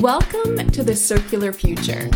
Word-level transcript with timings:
Welcome 0.00 0.70
to 0.70 0.82
the 0.82 0.94
circular 0.96 1.52
future. 1.52 2.08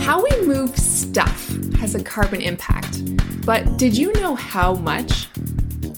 How 0.00 0.22
we 0.22 0.42
move 0.42 0.76
stuff 0.76 1.48
has 1.76 1.94
a 1.94 2.02
carbon 2.02 2.40
impact, 2.40 3.04
but 3.46 3.76
did 3.76 3.96
you 3.96 4.12
know 4.14 4.34
how 4.34 4.74
much? 4.74 5.29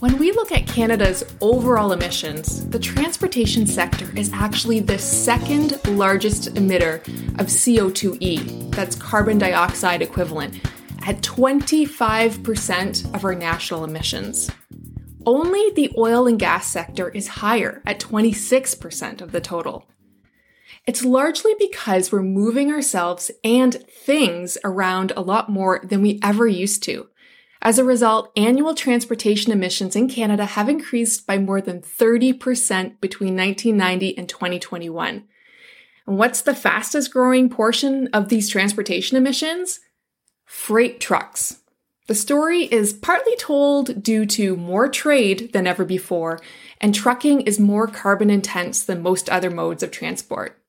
When 0.02 0.18
we 0.18 0.32
look 0.32 0.50
at 0.50 0.66
Canada's 0.66 1.22
overall 1.40 1.92
emissions, 1.92 2.68
the 2.68 2.78
transportation 2.80 3.68
sector 3.68 4.10
is 4.18 4.32
actually 4.32 4.80
the 4.80 4.98
second 4.98 5.78
largest 5.86 6.54
emitter 6.54 6.96
of 7.38 7.46
CO2e, 7.46 8.74
that's 8.74 8.96
carbon 8.96 9.38
dioxide 9.38 10.02
equivalent, 10.02 10.60
at 11.06 11.22
25% 11.22 13.14
of 13.14 13.24
our 13.24 13.36
national 13.36 13.84
emissions. 13.84 14.50
Only 15.24 15.70
the 15.70 15.92
oil 15.96 16.26
and 16.26 16.36
gas 16.36 16.66
sector 16.66 17.08
is 17.10 17.28
higher 17.28 17.80
at 17.86 18.00
26% 18.00 19.20
of 19.20 19.30
the 19.30 19.40
total. 19.40 19.86
It's 20.84 21.04
largely 21.04 21.54
because 21.60 22.10
we're 22.10 22.24
moving 22.24 22.72
ourselves 22.72 23.30
and 23.44 23.74
things 23.88 24.58
around 24.64 25.12
a 25.16 25.20
lot 25.20 25.48
more 25.48 25.80
than 25.84 26.02
we 26.02 26.18
ever 26.24 26.48
used 26.48 26.82
to. 26.86 27.06
As 27.64 27.78
a 27.78 27.84
result, 27.84 28.32
annual 28.36 28.74
transportation 28.74 29.52
emissions 29.52 29.94
in 29.94 30.08
Canada 30.08 30.44
have 30.44 30.68
increased 30.68 31.28
by 31.28 31.38
more 31.38 31.60
than 31.60 31.80
30% 31.80 33.00
between 33.00 33.36
1990 33.36 34.18
and 34.18 34.28
2021. 34.28 35.24
And 36.04 36.18
what's 36.18 36.42
the 36.42 36.56
fastest 36.56 37.12
growing 37.12 37.48
portion 37.48 38.08
of 38.08 38.28
these 38.28 38.48
transportation 38.48 39.16
emissions? 39.16 39.78
Freight 40.44 40.98
trucks. 40.98 41.60
The 42.08 42.16
story 42.16 42.64
is 42.64 42.92
partly 42.92 43.36
told 43.36 44.02
due 44.02 44.26
to 44.26 44.56
more 44.56 44.88
trade 44.88 45.52
than 45.52 45.68
ever 45.68 45.84
before, 45.84 46.40
and 46.80 46.92
trucking 46.92 47.42
is 47.42 47.60
more 47.60 47.86
carbon 47.86 48.28
intense 48.28 48.82
than 48.82 49.04
most 49.04 49.30
other 49.30 49.50
modes 49.50 49.84
of 49.84 49.92
transport. 49.92 50.60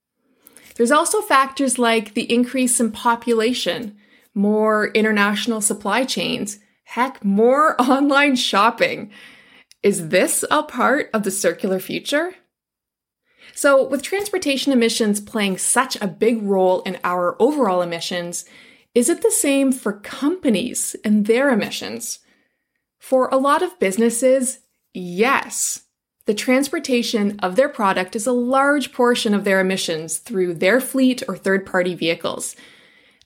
There's 0.75 0.91
also 0.91 1.21
factors 1.21 1.79
like 1.79 2.13
the 2.13 2.31
increase 2.31 2.79
in 2.79 2.91
population, 2.91 3.97
more 4.35 4.89
international 4.89 5.59
supply 5.59 6.05
chains, 6.05 6.59
heck, 6.83 7.23
more 7.23 7.79
online 7.81 8.35
shopping. 8.35 9.11
Is 9.81 10.09
this 10.09 10.45
a 10.49 10.63
part 10.63 11.09
of 11.13 11.23
the 11.23 11.31
circular 11.31 11.79
future? 11.79 12.35
So, 13.53 13.85
with 13.87 14.01
transportation 14.01 14.71
emissions 14.71 15.19
playing 15.19 15.57
such 15.57 15.99
a 16.01 16.07
big 16.07 16.41
role 16.41 16.81
in 16.81 16.97
our 17.03 17.35
overall 17.41 17.81
emissions, 17.81 18.45
is 18.95 19.09
it 19.09 19.21
the 19.21 19.31
same 19.31 19.71
for 19.71 19.93
companies 19.93 20.95
and 21.03 21.25
their 21.25 21.49
emissions? 21.49 22.19
For 22.99 23.27
a 23.27 23.37
lot 23.37 23.61
of 23.61 23.77
businesses, 23.79 24.59
yes. 24.93 25.83
The 26.25 26.33
transportation 26.33 27.37
of 27.39 27.55
their 27.57 27.67
product 27.67 28.15
is 28.15 28.25
a 28.25 28.31
large 28.31 28.93
portion 28.93 29.33
of 29.33 29.43
their 29.43 29.59
emissions 29.59 30.19
through 30.19 30.53
their 30.53 30.79
fleet 30.79 31.21
or 31.27 31.35
third 31.35 31.65
party 31.65 31.95
vehicles. 31.95 32.55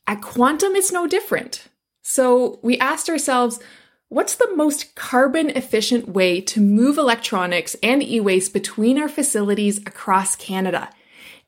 At 0.07 0.21
Quantum, 0.21 0.75
it's 0.75 0.91
no 0.91 1.05
different. 1.05 1.67
So 2.09 2.57
we 2.61 2.77
asked 2.77 3.09
ourselves, 3.09 3.59
what's 4.07 4.35
the 4.35 4.55
most 4.55 4.95
carbon 4.95 5.49
efficient 5.49 6.07
way 6.07 6.39
to 6.39 6.61
move 6.61 6.97
electronics 6.97 7.75
and 7.83 8.01
e 8.01 8.21
waste 8.21 8.53
between 8.53 8.97
our 8.97 9.09
facilities 9.09 9.79
across 9.79 10.33
Canada? 10.37 10.89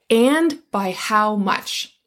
And 0.10 0.60
by 0.70 0.92
how 0.92 1.38
much? 1.38 1.98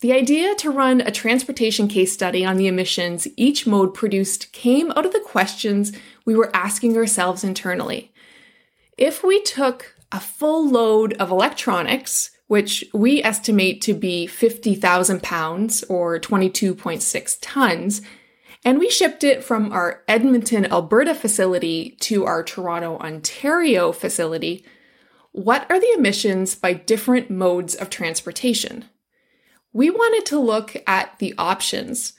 The 0.00 0.12
idea 0.12 0.54
to 0.56 0.70
run 0.70 1.00
a 1.00 1.10
transportation 1.10 1.88
case 1.88 2.12
study 2.12 2.44
on 2.44 2.58
the 2.58 2.66
emissions 2.66 3.26
each 3.38 3.66
mode 3.66 3.94
produced 3.94 4.52
came 4.52 4.90
out 4.90 5.06
of 5.06 5.14
the 5.14 5.24
questions 5.24 5.90
we 6.26 6.36
were 6.36 6.54
asking 6.54 6.94
ourselves 6.94 7.42
internally. 7.42 8.12
If 8.98 9.24
we 9.24 9.40
took 9.40 9.94
a 10.12 10.20
full 10.20 10.68
load 10.68 11.14
of 11.14 11.30
electronics, 11.30 12.32
which 12.48 12.84
we 12.92 13.22
estimate 13.22 13.80
to 13.82 13.94
be 13.94 14.26
50,000 14.26 15.22
pounds 15.22 15.84
or 15.84 16.18
22.6 16.18 17.38
tons, 17.40 18.02
and 18.64 18.78
we 18.78 18.90
shipped 18.90 19.22
it 19.22 19.44
from 19.44 19.72
our 19.72 20.02
Edmonton, 20.08 20.66
Alberta 20.66 21.14
facility 21.14 21.96
to 22.00 22.26
our 22.26 22.42
Toronto, 22.42 22.98
Ontario 22.98 23.92
facility, 23.92 24.64
what 25.30 25.70
are 25.70 25.78
the 25.78 25.94
emissions 25.96 26.54
by 26.54 26.72
different 26.72 27.30
modes 27.30 27.74
of 27.74 27.90
transportation? 27.90 28.86
We 29.72 29.90
wanted 29.90 30.26
to 30.26 30.40
look 30.40 30.76
at 30.86 31.18
the 31.20 31.34
options 31.38 32.14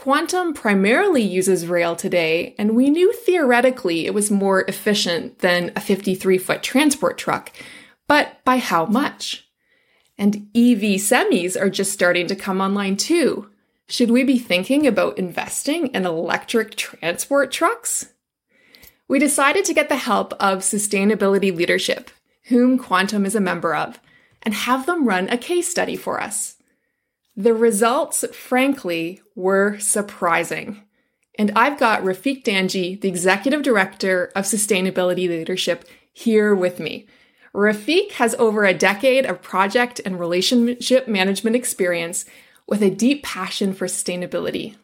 Quantum 0.00 0.54
primarily 0.54 1.20
uses 1.20 1.66
rail 1.66 1.94
today, 1.94 2.54
and 2.58 2.74
we 2.74 2.88
knew 2.88 3.12
theoretically 3.12 4.06
it 4.06 4.14
was 4.14 4.30
more 4.30 4.62
efficient 4.62 5.40
than 5.40 5.72
a 5.76 5.80
53 5.80 6.38
foot 6.38 6.62
transport 6.62 7.18
truck, 7.18 7.52
but 8.08 8.42
by 8.42 8.56
how 8.56 8.86
much? 8.86 9.49
And 10.20 10.50
EV 10.54 11.00
semis 11.00 11.58
are 11.58 11.70
just 11.70 11.92
starting 11.92 12.26
to 12.26 12.36
come 12.36 12.60
online 12.60 12.98
too. 12.98 13.48
Should 13.88 14.10
we 14.10 14.22
be 14.22 14.38
thinking 14.38 14.86
about 14.86 15.16
investing 15.16 15.86
in 15.88 16.04
electric 16.04 16.76
transport 16.76 17.50
trucks? 17.50 18.12
We 19.08 19.18
decided 19.18 19.64
to 19.64 19.72
get 19.72 19.88
the 19.88 19.96
help 19.96 20.34
of 20.34 20.58
Sustainability 20.58 21.56
Leadership, 21.56 22.10
whom 22.48 22.76
Quantum 22.76 23.24
is 23.24 23.34
a 23.34 23.40
member 23.40 23.74
of, 23.74 23.98
and 24.42 24.52
have 24.52 24.84
them 24.84 25.08
run 25.08 25.26
a 25.30 25.38
case 25.38 25.68
study 25.68 25.96
for 25.96 26.20
us. 26.20 26.56
The 27.34 27.54
results, 27.54 28.22
frankly, 28.34 29.22
were 29.34 29.78
surprising. 29.78 30.82
And 31.38 31.50
I've 31.56 31.78
got 31.78 32.02
Rafiq 32.02 32.44
Dhanji, 32.44 33.00
the 33.00 33.08
Executive 33.08 33.62
Director 33.62 34.30
of 34.36 34.44
Sustainability 34.44 35.30
Leadership, 35.30 35.86
here 36.12 36.54
with 36.54 36.78
me. 36.78 37.06
Rafiq 37.54 38.12
has 38.12 38.34
over 38.36 38.64
a 38.64 38.74
decade 38.74 39.26
of 39.26 39.42
project 39.42 40.00
and 40.04 40.20
relationship 40.20 41.08
management 41.08 41.56
experience 41.56 42.24
with 42.66 42.82
a 42.82 42.90
deep 42.90 43.24
passion 43.24 43.74
for 43.74 43.86
sustainability. 43.86 44.76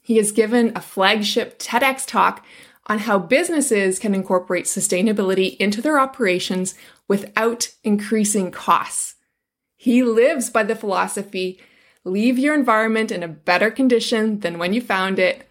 He 0.00 0.16
has 0.18 0.30
given 0.30 0.72
a 0.76 0.80
flagship 0.80 1.58
TEDx 1.58 2.06
talk 2.06 2.44
on 2.86 3.00
how 3.00 3.18
businesses 3.18 3.98
can 3.98 4.14
incorporate 4.14 4.66
sustainability 4.66 5.56
into 5.56 5.82
their 5.82 5.98
operations 5.98 6.74
without 7.08 7.70
increasing 7.82 8.50
costs. 8.50 9.16
He 9.74 10.02
lives 10.02 10.50
by 10.50 10.62
the 10.62 10.76
philosophy 10.76 11.60
leave 12.04 12.38
your 12.38 12.54
environment 12.54 13.10
in 13.10 13.22
a 13.22 13.28
better 13.28 13.70
condition 13.70 14.40
than 14.40 14.58
when 14.58 14.74
you 14.74 14.80
found 14.80 15.18
it. 15.18 15.48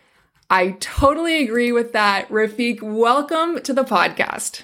I 0.50 0.78
totally 0.80 1.44
agree 1.44 1.72
with 1.72 1.94
that. 1.94 2.30
Rafiq, 2.30 2.82
welcome 2.82 3.60
to 3.64 3.74
the 3.74 3.84
podcast. 3.84 4.62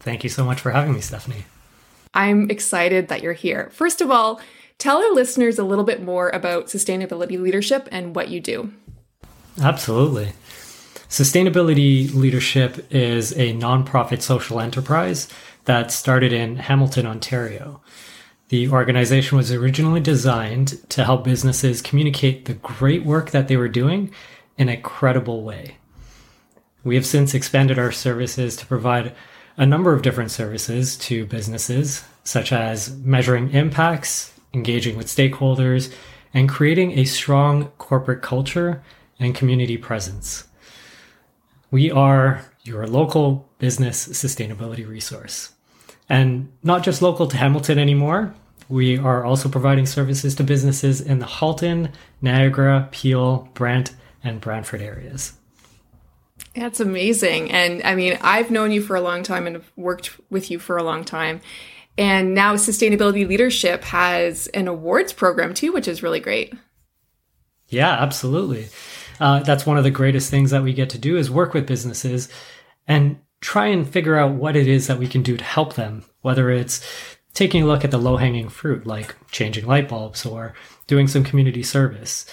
Thank 0.00 0.22
you 0.22 0.30
so 0.30 0.44
much 0.44 0.60
for 0.60 0.70
having 0.70 0.94
me, 0.94 1.00
Stephanie. 1.00 1.44
I'm 2.14 2.50
excited 2.50 3.08
that 3.08 3.22
you're 3.22 3.32
here. 3.32 3.70
First 3.72 4.00
of 4.00 4.10
all, 4.10 4.40
tell 4.78 4.98
our 4.98 5.12
listeners 5.12 5.58
a 5.58 5.64
little 5.64 5.84
bit 5.84 6.02
more 6.02 6.30
about 6.30 6.66
sustainability 6.66 7.40
leadership 7.40 7.88
and 7.90 8.14
what 8.14 8.28
you 8.28 8.40
do. 8.40 8.72
Absolutely. 9.60 10.32
Sustainability 11.08 12.14
Leadership 12.14 12.86
is 12.90 13.32
a 13.32 13.54
nonprofit 13.54 14.20
social 14.20 14.60
enterprise 14.60 15.26
that 15.64 15.90
started 15.90 16.32
in 16.32 16.56
Hamilton, 16.56 17.06
Ontario. 17.06 17.80
The 18.50 18.68
organization 18.68 19.36
was 19.36 19.50
originally 19.50 20.00
designed 20.00 20.88
to 20.90 21.04
help 21.04 21.24
businesses 21.24 21.82
communicate 21.82 22.44
the 22.44 22.54
great 22.54 23.04
work 23.04 23.30
that 23.30 23.48
they 23.48 23.56
were 23.56 23.68
doing 23.68 24.12
in 24.56 24.68
a 24.68 24.76
credible 24.76 25.42
way. 25.42 25.76
We 26.84 26.94
have 26.94 27.06
since 27.06 27.34
expanded 27.34 27.78
our 27.78 27.92
services 27.92 28.54
to 28.56 28.66
provide 28.66 29.14
a 29.58 29.66
number 29.66 29.92
of 29.92 30.02
different 30.02 30.30
services 30.30 30.96
to 30.96 31.26
businesses, 31.26 32.04
such 32.22 32.52
as 32.52 32.96
measuring 32.98 33.50
impacts, 33.50 34.32
engaging 34.54 34.96
with 34.96 35.08
stakeholders, 35.08 35.92
and 36.32 36.48
creating 36.48 36.98
a 36.98 37.04
strong 37.04 37.66
corporate 37.76 38.22
culture 38.22 38.82
and 39.18 39.34
community 39.34 39.76
presence. 39.76 40.44
We 41.70 41.90
are 41.90 42.44
your 42.62 42.86
local 42.86 43.48
business 43.58 44.06
sustainability 44.08 44.88
resource. 44.88 45.52
And 46.08 46.50
not 46.62 46.84
just 46.84 47.02
local 47.02 47.26
to 47.26 47.36
Hamilton 47.36 47.78
anymore, 47.78 48.34
we 48.68 48.96
are 48.96 49.24
also 49.24 49.48
providing 49.48 49.86
services 49.86 50.34
to 50.36 50.44
businesses 50.44 51.00
in 51.00 51.18
the 51.18 51.26
Halton, 51.26 51.90
Niagara, 52.22 52.88
Peel, 52.92 53.48
Brant, 53.54 53.94
and 54.22 54.40
Brantford 54.40 54.82
areas. 54.82 55.37
That's 56.54 56.80
amazing. 56.80 57.50
And 57.50 57.82
I 57.84 57.94
mean, 57.94 58.18
I've 58.20 58.50
known 58.50 58.72
you 58.72 58.82
for 58.82 58.96
a 58.96 59.00
long 59.00 59.22
time 59.22 59.46
and 59.46 59.62
worked 59.76 60.18
with 60.30 60.50
you 60.50 60.58
for 60.58 60.76
a 60.76 60.82
long 60.82 61.04
time. 61.04 61.40
And 61.96 62.34
now 62.34 62.54
Sustainability 62.54 63.26
Leadership 63.26 63.82
has 63.84 64.46
an 64.48 64.68
awards 64.68 65.12
program 65.12 65.54
too, 65.54 65.72
which 65.72 65.88
is 65.88 66.02
really 66.02 66.20
great. 66.20 66.54
Yeah, 67.68 67.90
absolutely. 67.90 68.68
Uh, 69.20 69.40
that's 69.40 69.66
one 69.66 69.78
of 69.78 69.84
the 69.84 69.90
greatest 69.90 70.30
things 70.30 70.52
that 70.52 70.62
we 70.62 70.72
get 70.72 70.90
to 70.90 70.98
do 70.98 71.16
is 71.16 71.30
work 71.30 71.54
with 71.54 71.66
businesses 71.66 72.28
and 72.86 73.18
try 73.40 73.66
and 73.66 73.88
figure 73.88 74.16
out 74.16 74.34
what 74.34 74.56
it 74.56 74.66
is 74.66 74.86
that 74.86 74.98
we 74.98 75.08
can 75.08 75.22
do 75.22 75.36
to 75.36 75.44
help 75.44 75.74
them, 75.74 76.04
whether 76.22 76.50
it's 76.50 76.84
taking 77.34 77.62
a 77.62 77.66
look 77.66 77.84
at 77.84 77.90
the 77.90 77.98
low 77.98 78.16
hanging 78.16 78.48
fruit, 78.48 78.86
like 78.86 79.14
changing 79.30 79.66
light 79.66 79.88
bulbs 79.88 80.24
or 80.24 80.54
doing 80.86 81.06
some 81.06 81.24
community 81.24 81.62
service. 81.62 82.26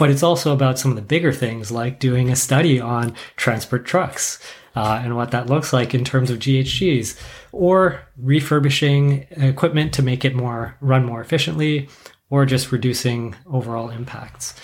But 0.00 0.10
it's 0.10 0.22
also 0.22 0.54
about 0.54 0.78
some 0.78 0.90
of 0.90 0.96
the 0.96 1.02
bigger 1.02 1.30
things 1.30 1.70
like 1.70 2.00
doing 2.00 2.30
a 2.30 2.36
study 2.36 2.80
on 2.80 3.14
transport 3.36 3.84
trucks 3.84 4.42
uh, 4.74 4.98
and 5.04 5.14
what 5.14 5.30
that 5.30 5.46
looks 5.46 5.74
like 5.74 5.94
in 5.94 6.04
terms 6.04 6.30
of 6.30 6.38
GHGs, 6.38 7.20
or 7.52 8.00
refurbishing 8.16 9.26
equipment 9.32 9.92
to 9.92 10.02
make 10.02 10.24
it 10.24 10.34
more 10.34 10.74
run 10.80 11.04
more 11.04 11.20
efficiently, 11.20 11.86
or 12.30 12.46
just 12.46 12.72
reducing 12.72 13.36
overall 13.46 13.90
impacts. 13.90 14.54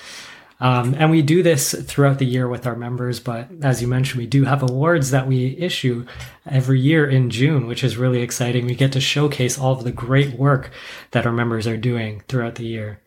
Um, 0.59 0.95
and 0.97 1.11
we 1.11 1.21
do 1.21 1.43
this 1.43 1.75
throughout 1.75 2.19
the 2.19 2.25
year 2.25 2.49
with 2.49 2.67
our 2.67 2.77
members. 2.77 3.21
But 3.21 3.51
as 3.63 3.83
you 3.83 3.89
mentioned, 3.89 4.19
we 4.19 4.27
do 4.27 4.45
have 4.45 4.63
awards 4.63 5.11
that 5.11 5.27
we 5.27 5.55
issue 5.59 6.07
every 6.47 6.81
year 6.81 7.07
in 7.07 7.29
June, 7.29 7.67
which 7.67 7.85
is 7.85 7.99
really 7.99 8.23
exciting. 8.23 8.65
We 8.65 8.75
get 8.75 8.93
to 8.93 9.01
showcase 9.01 9.59
all 9.59 9.73
of 9.73 9.85
the 9.85 9.93
great 9.93 10.39
work 10.39 10.71
that 11.11 11.27
our 11.27 11.33
members 11.33 11.67
are 11.67 11.77
doing 11.77 12.23
throughout 12.27 12.55
the 12.55 12.65
year. 12.65 13.03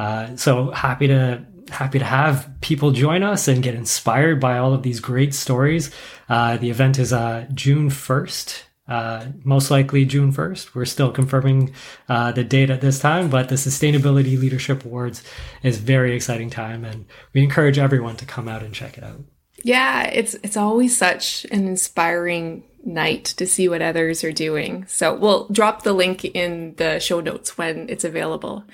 Uh, 0.00 0.34
so 0.34 0.70
happy 0.70 1.06
to 1.06 1.44
happy 1.70 1.98
to 1.98 2.04
have 2.04 2.50
people 2.60 2.90
join 2.90 3.22
us 3.22 3.48
and 3.48 3.62
get 3.62 3.74
inspired 3.74 4.40
by 4.40 4.58
all 4.58 4.74
of 4.74 4.82
these 4.82 5.00
great 5.00 5.34
stories. 5.34 5.90
Uh, 6.28 6.56
the 6.56 6.70
event 6.70 6.98
is 6.98 7.12
uh, 7.12 7.46
June 7.54 7.90
first 7.90 8.64
uh, 8.90 9.26
most 9.44 9.70
likely 9.70 10.04
June 10.04 10.32
1st. 10.32 10.74
We're 10.74 10.84
still 10.84 11.12
confirming 11.12 11.72
uh, 12.08 12.32
the 12.32 12.42
date 12.42 12.70
at 12.70 12.80
this 12.80 12.98
time, 12.98 13.30
but 13.30 13.48
the 13.48 13.54
Sustainability 13.54 14.36
Leadership 14.36 14.84
Awards 14.84 15.22
is 15.62 15.78
very 15.78 16.14
exciting 16.14 16.50
time, 16.50 16.84
and 16.84 17.06
we 17.32 17.42
encourage 17.44 17.78
everyone 17.78 18.16
to 18.16 18.26
come 18.26 18.48
out 18.48 18.64
and 18.64 18.74
check 18.74 18.98
it 18.98 19.04
out. 19.04 19.20
Yeah, 19.62 20.04
it's 20.08 20.34
it's 20.42 20.56
always 20.56 20.96
such 20.96 21.44
an 21.52 21.68
inspiring 21.68 22.64
night 22.82 23.26
to 23.26 23.46
see 23.46 23.68
what 23.68 23.82
others 23.82 24.24
are 24.24 24.32
doing. 24.32 24.86
So 24.88 25.14
we'll 25.14 25.46
drop 25.48 25.82
the 25.82 25.92
link 25.92 26.24
in 26.24 26.74
the 26.76 26.98
show 26.98 27.20
notes 27.20 27.56
when 27.56 27.88
it's 27.88 28.04
available. 28.04 28.64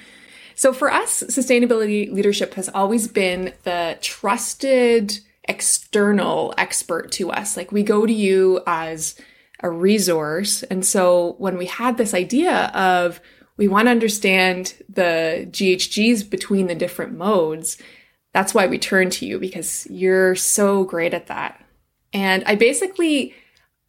So 0.57 0.73
for 0.73 0.91
us, 0.91 1.23
sustainability 1.23 2.11
leadership 2.11 2.55
has 2.55 2.71
always 2.71 3.09
been 3.09 3.53
the 3.63 3.99
trusted 4.01 5.19
external 5.45 6.55
expert 6.57 7.13
to 7.13 7.31
us. 7.31 7.57
Like 7.57 7.71
we 7.71 7.83
go 7.83 8.07
to 8.07 8.13
you 8.13 8.63
as 8.67 9.15
a 9.61 9.71
resource. 9.71 10.63
And 10.65 10.85
so 10.85 11.35
when 11.39 11.59
we 11.59 11.67
had 11.67 11.99
this 11.99 12.15
idea 12.15 12.67
of 12.75 13.21
we 13.59 13.69
want 13.69 13.87
to 13.87 13.91
understand 13.91 14.75
the 14.89 15.47
GHGs 15.51 16.29
between 16.29 16.67
the 16.67 16.75
different 16.75 17.17
modes, 17.17 17.79
that's 18.33 18.55
why 18.55 18.67
we 18.67 18.79
turn 18.79 19.11
to 19.11 19.27
you 19.27 19.39
because 19.39 19.87
you're 19.91 20.35
so 20.35 20.85
great 20.85 21.15
at 21.15 21.27
that. 21.27 21.63
And 22.15 22.43
I 22.45 22.55
basically 22.55 23.35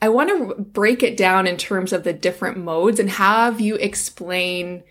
I 0.02 0.10
want 0.10 0.30
to 0.30 0.62
break 0.62 1.02
it 1.02 1.18
down 1.18 1.48
in 1.48 1.58
terms 1.58 1.92
of 1.94 2.04
the 2.04 2.14
different 2.14 2.58
modes 2.58 3.00
and 3.00 3.10
have 3.10 3.62
you 3.62 3.76
explain 3.76 4.84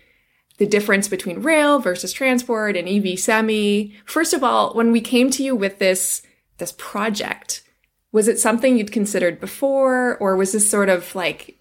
the 0.57 0.65
difference 0.65 1.07
between 1.07 1.41
rail 1.41 1.79
versus 1.79 2.11
transport 2.11 2.75
and 2.75 2.87
EV 2.87 3.19
semi. 3.19 3.93
First 4.05 4.33
of 4.33 4.43
all, 4.43 4.73
when 4.73 4.91
we 4.91 5.01
came 5.01 5.29
to 5.31 5.43
you 5.43 5.55
with 5.55 5.79
this 5.79 6.21
this 6.57 6.73
project, 6.77 7.63
was 8.11 8.27
it 8.27 8.39
something 8.39 8.77
you'd 8.77 8.91
considered 8.91 9.39
before, 9.39 10.17
or 10.17 10.35
was 10.35 10.51
this 10.51 10.69
sort 10.69 10.89
of 10.89 11.13
like 11.13 11.57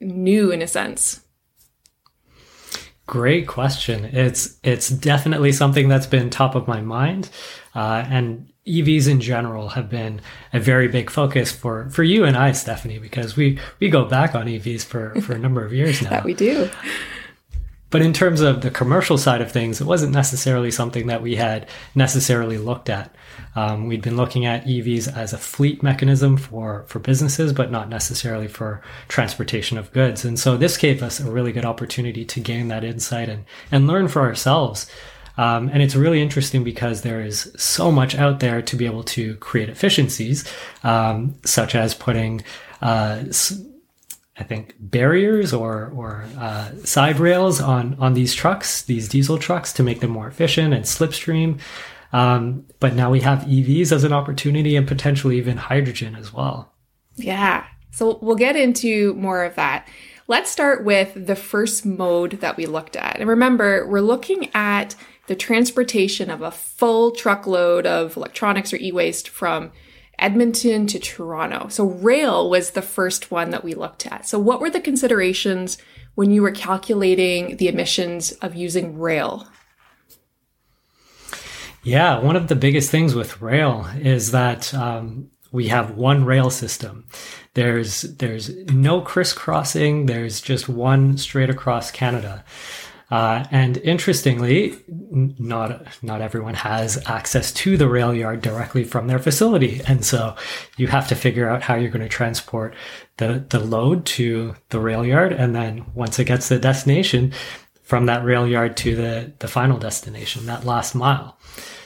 new 0.00 0.50
in 0.50 0.62
a 0.62 0.66
sense? 0.66 1.22
Great 3.06 3.46
question. 3.46 4.04
It's 4.06 4.58
it's 4.62 4.88
definitely 4.88 5.52
something 5.52 5.88
that's 5.88 6.06
been 6.06 6.30
top 6.30 6.54
of 6.54 6.66
my 6.68 6.80
mind, 6.80 7.30
uh, 7.74 8.04
and 8.08 8.52
EVs 8.66 9.08
in 9.08 9.20
general 9.20 9.70
have 9.70 9.88
been 9.88 10.20
a 10.52 10.58
very 10.58 10.88
big 10.88 11.08
focus 11.08 11.52
for 11.52 11.88
for 11.90 12.02
you 12.02 12.24
and 12.24 12.36
I, 12.36 12.52
Stephanie, 12.52 12.98
because 12.98 13.36
we 13.36 13.60
we 13.78 13.88
go 13.88 14.04
back 14.04 14.34
on 14.34 14.46
EVs 14.46 14.84
for 14.84 15.20
for 15.20 15.34
a 15.34 15.38
number 15.38 15.64
of 15.64 15.72
years 15.72 16.02
now. 16.02 16.10
that 16.10 16.24
we 16.24 16.34
do. 16.34 16.68
But 17.96 18.02
in 18.02 18.12
terms 18.12 18.42
of 18.42 18.60
the 18.60 18.70
commercial 18.70 19.16
side 19.16 19.40
of 19.40 19.50
things, 19.50 19.80
it 19.80 19.86
wasn't 19.86 20.12
necessarily 20.12 20.70
something 20.70 21.06
that 21.06 21.22
we 21.22 21.36
had 21.36 21.66
necessarily 21.94 22.58
looked 22.58 22.90
at. 22.90 23.14
Um, 23.54 23.86
we'd 23.86 24.02
been 24.02 24.18
looking 24.18 24.44
at 24.44 24.66
EVs 24.66 25.16
as 25.16 25.32
a 25.32 25.38
fleet 25.38 25.82
mechanism 25.82 26.36
for, 26.36 26.84
for 26.88 26.98
businesses, 26.98 27.54
but 27.54 27.70
not 27.70 27.88
necessarily 27.88 28.48
for 28.48 28.82
transportation 29.08 29.78
of 29.78 29.90
goods. 29.94 30.26
And 30.26 30.38
so 30.38 30.58
this 30.58 30.76
gave 30.76 31.02
us 31.02 31.20
a 31.20 31.30
really 31.30 31.52
good 31.52 31.64
opportunity 31.64 32.26
to 32.26 32.38
gain 32.38 32.68
that 32.68 32.84
insight 32.84 33.30
and, 33.30 33.46
and 33.72 33.86
learn 33.86 34.08
for 34.08 34.20
ourselves. 34.20 34.90
Um, 35.38 35.70
and 35.72 35.82
it's 35.82 35.96
really 35.96 36.20
interesting 36.20 36.64
because 36.64 37.00
there 37.00 37.22
is 37.22 37.50
so 37.56 37.90
much 37.90 38.14
out 38.14 38.40
there 38.40 38.60
to 38.60 38.76
be 38.76 38.84
able 38.84 39.04
to 39.04 39.36
create 39.36 39.70
efficiencies, 39.70 40.46
um, 40.84 41.34
such 41.46 41.74
as 41.74 41.94
putting 41.94 42.44
uh, 42.82 43.24
I 44.38 44.44
think 44.44 44.74
barriers 44.78 45.54
or 45.54 45.92
or 45.94 46.24
uh, 46.38 46.72
side 46.84 47.18
rails 47.18 47.60
on 47.60 47.96
on 47.98 48.14
these 48.14 48.34
trucks, 48.34 48.82
these 48.82 49.08
diesel 49.08 49.38
trucks, 49.38 49.72
to 49.74 49.82
make 49.82 50.00
them 50.00 50.10
more 50.10 50.28
efficient 50.28 50.74
and 50.74 50.84
slipstream. 50.84 51.58
Um, 52.12 52.66
but 52.78 52.94
now 52.94 53.10
we 53.10 53.20
have 53.20 53.40
EVs 53.40 53.92
as 53.92 54.04
an 54.04 54.12
opportunity 54.12 54.76
and 54.76 54.86
potentially 54.86 55.38
even 55.38 55.56
hydrogen 55.56 56.14
as 56.16 56.32
well. 56.32 56.72
Yeah. 57.16 57.66
So 57.90 58.18
we'll 58.20 58.36
get 58.36 58.56
into 58.56 59.14
more 59.14 59.44
of 59.44 59.54
that. 59.56 59.88
Let's 60.28 60.50
start 60.50 60.84
with 60.84 61.26
the 61.26 61.36
first 61.36 61.86
mode 61.86 62.32
that 62.40 62.56
we 62.56 62.66
looked 62.66 62.96
at. 62.96 63.18
And 63.18 63.28
remember, 63.28 63.86
we're 63.86 64.00
looking 64.00 64.50
at 64.54 64.94
the 65.28 65.36
transportation 65.36 66.30
of 66.30 66.42
a 66.42 66.50
full 66.50 67.10
truckload 67.12 67.86
of 67.86 68.16
electronics 68.16 68.72
or 68.72 68.76
e 68.76 68.92
waste 68.92 69.28
from 69.28 69.72
Edmonton 70.18 70.86
to 70.88 70.98
Toronto. 70.98 71.68
So 71.68 71.84
rail 71.84 72.48
was 72.48 72.70
the 72.70 72.82
first 72.82 73.30
one 73.30 73.50
that 73.50 73.64
we 73.64 73.74
looked 73.74 74.06
at. 74.06 74.26
So 74.26 74.38
what 74.38 74.60
were 74.60 74.70
the 74.70 74.80
considerations 74.80 75.78
when 76.14 76.30
you 76.30 76.42
were 76.42 76.50
calculating 76.50 77.56
the 77.58 77.68
emissions 77.68 78.32
of 78.32 78.54
using 78.54 78.98
rail? 78.98 79.46
Yeah, 81.82 82.18
one 82.18 82.34
of 82.34 82.48
the 82.48 82.56
biggest 82.56 82.90
things 82.90 83.14
with 83.14 83.40
rail 83.40 83.86
is 84.00 84.32
that 84.32 84.74
um, 84.74 85.30
we 85.52 85.68
have 85.68 85.92
one 85.92 86.24
rail 86.24 86.50
system. 86.50 87.06
There's 87.54 88.02
there's 88.02 88.54
no 88.72 89.00
crisscrossing. 89.00 90.06
There's 90.06 90.40
just 90.40 90.68
one 90.68 91.16
straight 91.16 91.48
across 91.48 91.90
Canada. 91.90 92.44
Uh, 93.08 93.44
and 93.52 93.76
interestingly, 93.78 94.76
not 94.88 95.86
not 96.02 96.20
everyone 96.20 96.54
has 96.54 97.00
access 97.06 97.52
to 97.52 97.76
the 97.76 97.88
rail 97.88 98.12
yard 98.12 98.42
directly 98.42 98.82
from 98.82 99.06
their 99.06 99.20
facility, 99.20 99.80
and 99.86 100.04
so 100.04 100.34
you 100.76 100.88
have 100.88 101.06
to 101.06 101.14
figure 101.14 101.48
out 101.48 101.62
how 101.62 101.76
you're 101.76 101.90
going 101.90 102.02
to 102.02 102.08
transport 102.08 102.74
the 103.18 103.44
the 103.48 103.60
load 103.60 104.04
to 104.04 104.56
the 104.70 104.80
rail 104.80 105.06
yard, 105.06 105.32
and 105.32 105.54
then 105.54 105.86
once 105.94 106.18
it 106.18 106.24
gets 106.24 106.48
to 106.48 106.54
the 106.54 106.60
destination, 106.60 107.32
from 107.82 108.06
that 108.06 108.24
rail 108.24 108.46
yard 108.46 108.76
to 108.76 108.96
the 108.96 109.32
the 109.38 109.48
final 109.48 109.78
destination, 109.78 110.46
that 110.46 110.64
last 110.64 110.94
mile. 110.94 111.38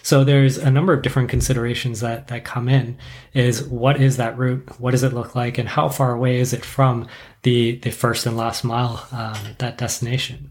So 0.02 0.24
there's 0.24 0.56
a 0.56 0.70
number 0.70 0.94
of 0.94 1.02
different 1.02 1.28
considerations 1.28 2.00
that 2.00 2.28
that 2.28 2.44
come 2.44 2.66
in. 2.66 2.96
Is 3.34 3.62
what 3.64 4.00
is 4.00 4.16
that 4.16 4.38
route? 4.38 4.80
What 4.80 4.92
does 4.92 5.02
it 5.02 5.12
look 5.12 5.34
like, 5.34 5.58
and 5.58 5.68
how 5.68 5.90
far 5.90 6.14
away 6.14 6.40
is 6.40 6.54
it 6.54 6.64
from 6.64 7.06
the 7.42 7.76
the 7.76 7.90
first 7.90 8.24
and 8.24 8.38
last 8.38 8.64
mile 8.64 9.06
um, 9.12 9.36
that 9.58 9.76
destination? 9.76 10.50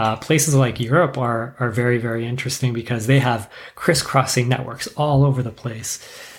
Uh, 0.00 0.16
places 0.16 0.54
like 0.54 0.80
Europe 0.80 1.18
are 1.18 1.54
are 1.60 1.68
very 1.68 1.98
very 1.98 2.26
interesting 2.26 2.72
because 2.72 3.06
they 3.06 3.18
have 3.18 3.50
crisscrossing 3.74 4.48
networks 4.48 4.86
all 4.96 5.26
over 5.26 5.42
the 5.42 5.50
place. 5.50 5.98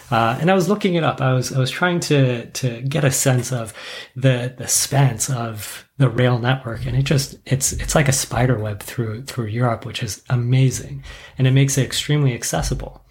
Uh, 0.09 0.35
and 0.41 0.49
I 0.49 0.55
was 0.55 0.67
looking 0.67 0.95
it 0.95 1.03
up. 1.03 1.21
I 1.21 1.33
was 1.33 1.53
I 1.53 1.59
was 1.59 1.69
trying 1.69 1.99
to 2.09 2.47
to 2.47 2.81
get 2.81 3.05
a 3.05 3.11
sense 3.11 3.51
of 3.51 3.71
the 4.15 4.55
the 4.57 4.67
spans 4.67 5.29
of 5.29 5.87
the 5.97 6.09
rail 6.09 6.39
network, 6.39 6.87
and 6.87 6.97
it 6.97 7.03
just 7.03 7.37
it's 7.45 7.71
it's 7.73 7.93
like 7.93 8.07
a 8.07 8.11
spider 8.13 8.57
web 8.57 8.81
through 8.81 9.25
through 9.25 9.45
Europe, 9.45 9.85
which 9.85 10.01
is 10.01 10.23
amazing, 10.27 11.03
and 11.37 11.45
it 11.45 11.51
makes 11.51 11.77
it 11.77 11.85
extremely 11.85 12.33
accessible. 12.33 13.05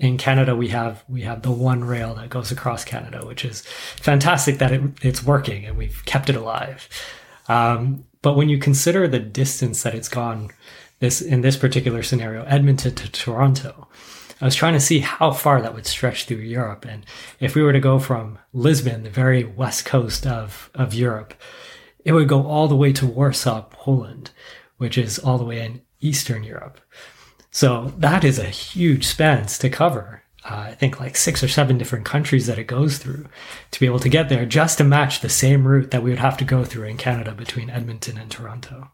In 0.00 0.18
Canada, 0.18 0.56
we 0.56 0.70
have 0.70 1.04
we 1.08 1.22
have 1.22 1.42
the 1.42 1.52
one 1.52 1.84
rail 1.84 2.16
that 2.16 2.30
goes 2.30 2.50
across 2.50 2.84
Canada, 2.84 3.24
which 3.24 3.44
is 3.44 3.60
fantastic 3.94 4.58
that 4.58 4.72
it, 4.72 4.82
it's 5.02 5.22
working 5.22 5.66
and 5.66 5.78
we've 5.78 6.04
kept 6.04 6.28
it 6.28 6.34
alive. 6.34 6.88
Um, 7.48 8.06
but 8.22 8.36
when 8.36 8.48
you 8.48 8.58
consider 8.58 9.06
the 9.06 9.18
distance 9.18 9.82
that 9.82 9.94
it's 9.94 10.08
gone, 10.08 10.50
this 11.00 11.20
in 11.20 11.40
this 11.40 11.56
particular 11.56 12.02
scenario, 12.02 12.44
Edmonton 12.44 12.94
to 12.94 13.10
Toronto, 13.10 13.88
I 14.40 14.44
was 14.44 14.54
trying 14.54 14.72
to 14.72 14.80
see 14.80 15.00
how 15.00 15.32
far 15.32 15.60
that 15.60 15.74
would 15.74 15.86
stretch 15.86 16.24
through 16.24 16.38
Europe. 16.38 16.84
And 16.84 17.04
if 17.38 17.54
we 17.54 17.62
were 17.62 17.72
to 17.72 17.80
go 17.80 17.98
from 17.98 18.38
Lisbon, 18.52 19.02
the 19.02 19.10
very 19.10 19.44
west 19.44 19.84
coast 19.84 20.26
of, 20.26 20.70
of 20.74 20.94
Europe, 20.94 21.34
it 22.04 22.12
would 22.12 22.28
go 22.28 22.46
all 22.46 22.66
the 22.66 22.76
way 22.76 22.92
to 22.92 23.06
Warsaw, 23.06 23.62
Poland, 23.70 24.30
which 24.78 24.98
is 24.98 25.18
all 25.18 25.38
the 25.38 25.44
way 25.44 25.64
in 25.64 25.82
Eastern 26.00 26.42
Europe. 26.42 26.80
So 27.52 27.92
that 27.98 28.24
is 28.24 28.38
a 28.38 28.44
huge 28.44 29.04
span 29.04 29.46
to 29.46 29.70
cover 29.70 30.21
uh, 30.44 30.66
I 30.68 30.74
think 30.74 30.98
like 30.98 31.16
six 31.16 31.42
or 31.42 31.48
seven 31.48 31.78
different 31.78 32.04
countries 32.04 32.46
that 32.46 32.58
it 32.58 32.64
goes 32.64 32.98
through 32.98 33.26
to 33.70 33.80
be 33.80 33.86
able 33.86 34.00
to 34.00 34.08
get 34.08 34.28
there 34.28 34.44
just 34.44 34.78
to 34.78 34.84
match 34.84 35.20
the 35.20 35.28
same 35.28 35.66
route 35.66 35.92
that 35.92 36.02
we 36.02 36.10
would 36.10 36.18
have 36.18 36.36
to 36.38 36.44
go 36.44 36.64
through 36.64 36.88
in 36.88 36.96
Canada 36.96 37.32
between 37.32 37.70
Edmonton 37.70 38.18
and 38.18 38.30
Toronto. 38.30 38.90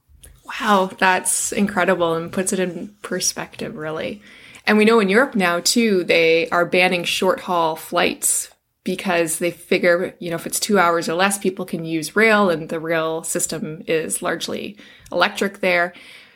Wow, 0.61 0.91
that's 0.99 1.53
incredible 1.53 2.15
and 2.15 2.33
puts 2.33 2.53
it 2.53 2.59
in 2.59 2.95
perspective, 3.03 3.77
really. 3.77 4.23
And 4.67 4.77
we 4.77 4.85
know 4.85 5.01
in 5.01 5.09
Europe 5.09 5.35
now, 5.35 5.61
too, 5.61 6.05
they 6.05 6.49
are 6.51 6.67
banning 6.67 7.05
short 7.05 7.41
haul 7.41 7.77
flights 7.77 8.51
because 8.85 9.39
they 9.39 9.51
figure, 9.51 10.15
you 10.19 10.31
know, 10.31 10.37
if 10.37 10.47
it's 10.47 10.61
two 10.61 10.79
hours 10.79 11.09
or 11.09 11.15
less, 11.15 11.39
people 11.39 11.65
can 11.65 11.85
use 11.85 12.17
rail 12.17 12.51
and 12.51 12.69
the 12.69 12.81
rail 12.81 13.23
system 13.23 13.83
is 13.87 14.23
largely 14.23 14.79
electric 15.11 15.61
there. 15.61 15.95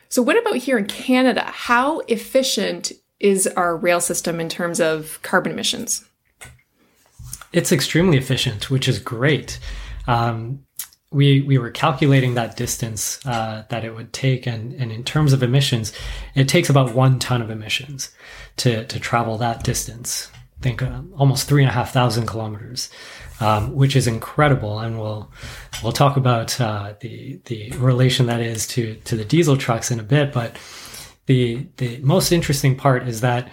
So, 0.08 0.22
what 0.22 0.38
about 0.38 0.56
here 0.56 0.76
in 0.76 0.86
Canada? 0.86 1.44
How 1.46 2.00
efficient 2.00 2.92
is 3.22 3.46
our 3.46 3.76
rail 3.76 4.00
system 4.00 4.40
in 4.40 4.48
terms 4.48 4.80
of 4.80 5.20
carbon 5.22 5.52
emissions? 5.52 6.04
It's 7.52 7.72
extremely 7.72 8.18
efficient, 8.18 8.70
which 8.70 8.88
is 8.88 8.98
great. 8.98 9.58
Um, 10.06 10.64
we 11.10 11.42
we 11.42 11.58
were 11.58 11.70
calculating 11.70 12.34
that 12.34 12.56
distance 12.56 13.24
uh, 13.26 13.64
that 13.68 13.84
it 13.84 13.94
would 13.94 14.12
take, 14.12 14.46
and, 14.46 14.72
and 14.74 14.90
in 14.90 15.04
terms 15.04 15.32
of 15.32 15.42
emissions, 15.42 15.92
it 16.34 16.48
takes 16.48 16.70
about 16.70 16.94
one 16.94 17.18
ton 17.18 17.42
of 17.42 17.50
emissions 17.50 18.10
to 18.56 18.84
to 18.86 18.98
travel 18.98 19.38
that 19.38 19.62
distance. 19.62 20.30
I 20.58 20.62
think 20.62 20.82
uh, 20.82 21.02
almost 21.16 21.48
three 21.48 21.62
and 21.62 21.70
a 21.70 21.74
half 21.74 21.92
thousand 21.92 22.26
kilometers, 22.26 22.88
um, 23.40 23.74
which 23.74 23.94
is 23.94 24.06
incredible. 24.06 24.78
And 24.78 24.98
we'll 24.98 25.30
we'll 25.82 25.92
talk 25.92 26.16
about 26.16 26.58
uh, 26.60 26.94
the 27.00 27.40
the 27.44 27.72
relation 27.72 28.26
that 28.26 28.40
is 28.40 28.66
to 28.68 28.94
to 29.04 29.16
the 29.16 29.24
diesel 29.24 29.56
trucks 29.56 29.90
in 29.90 30.00
a 30.00 30.04
bit. 30.04 30.32
But 30.32 30.56
the 31.26 31.66
the 31.76 31.98
most 31.98 32.32
interesting 32.32 32.76
part 32.76 33.06
is 33.08 33.20
that 33.20 33.48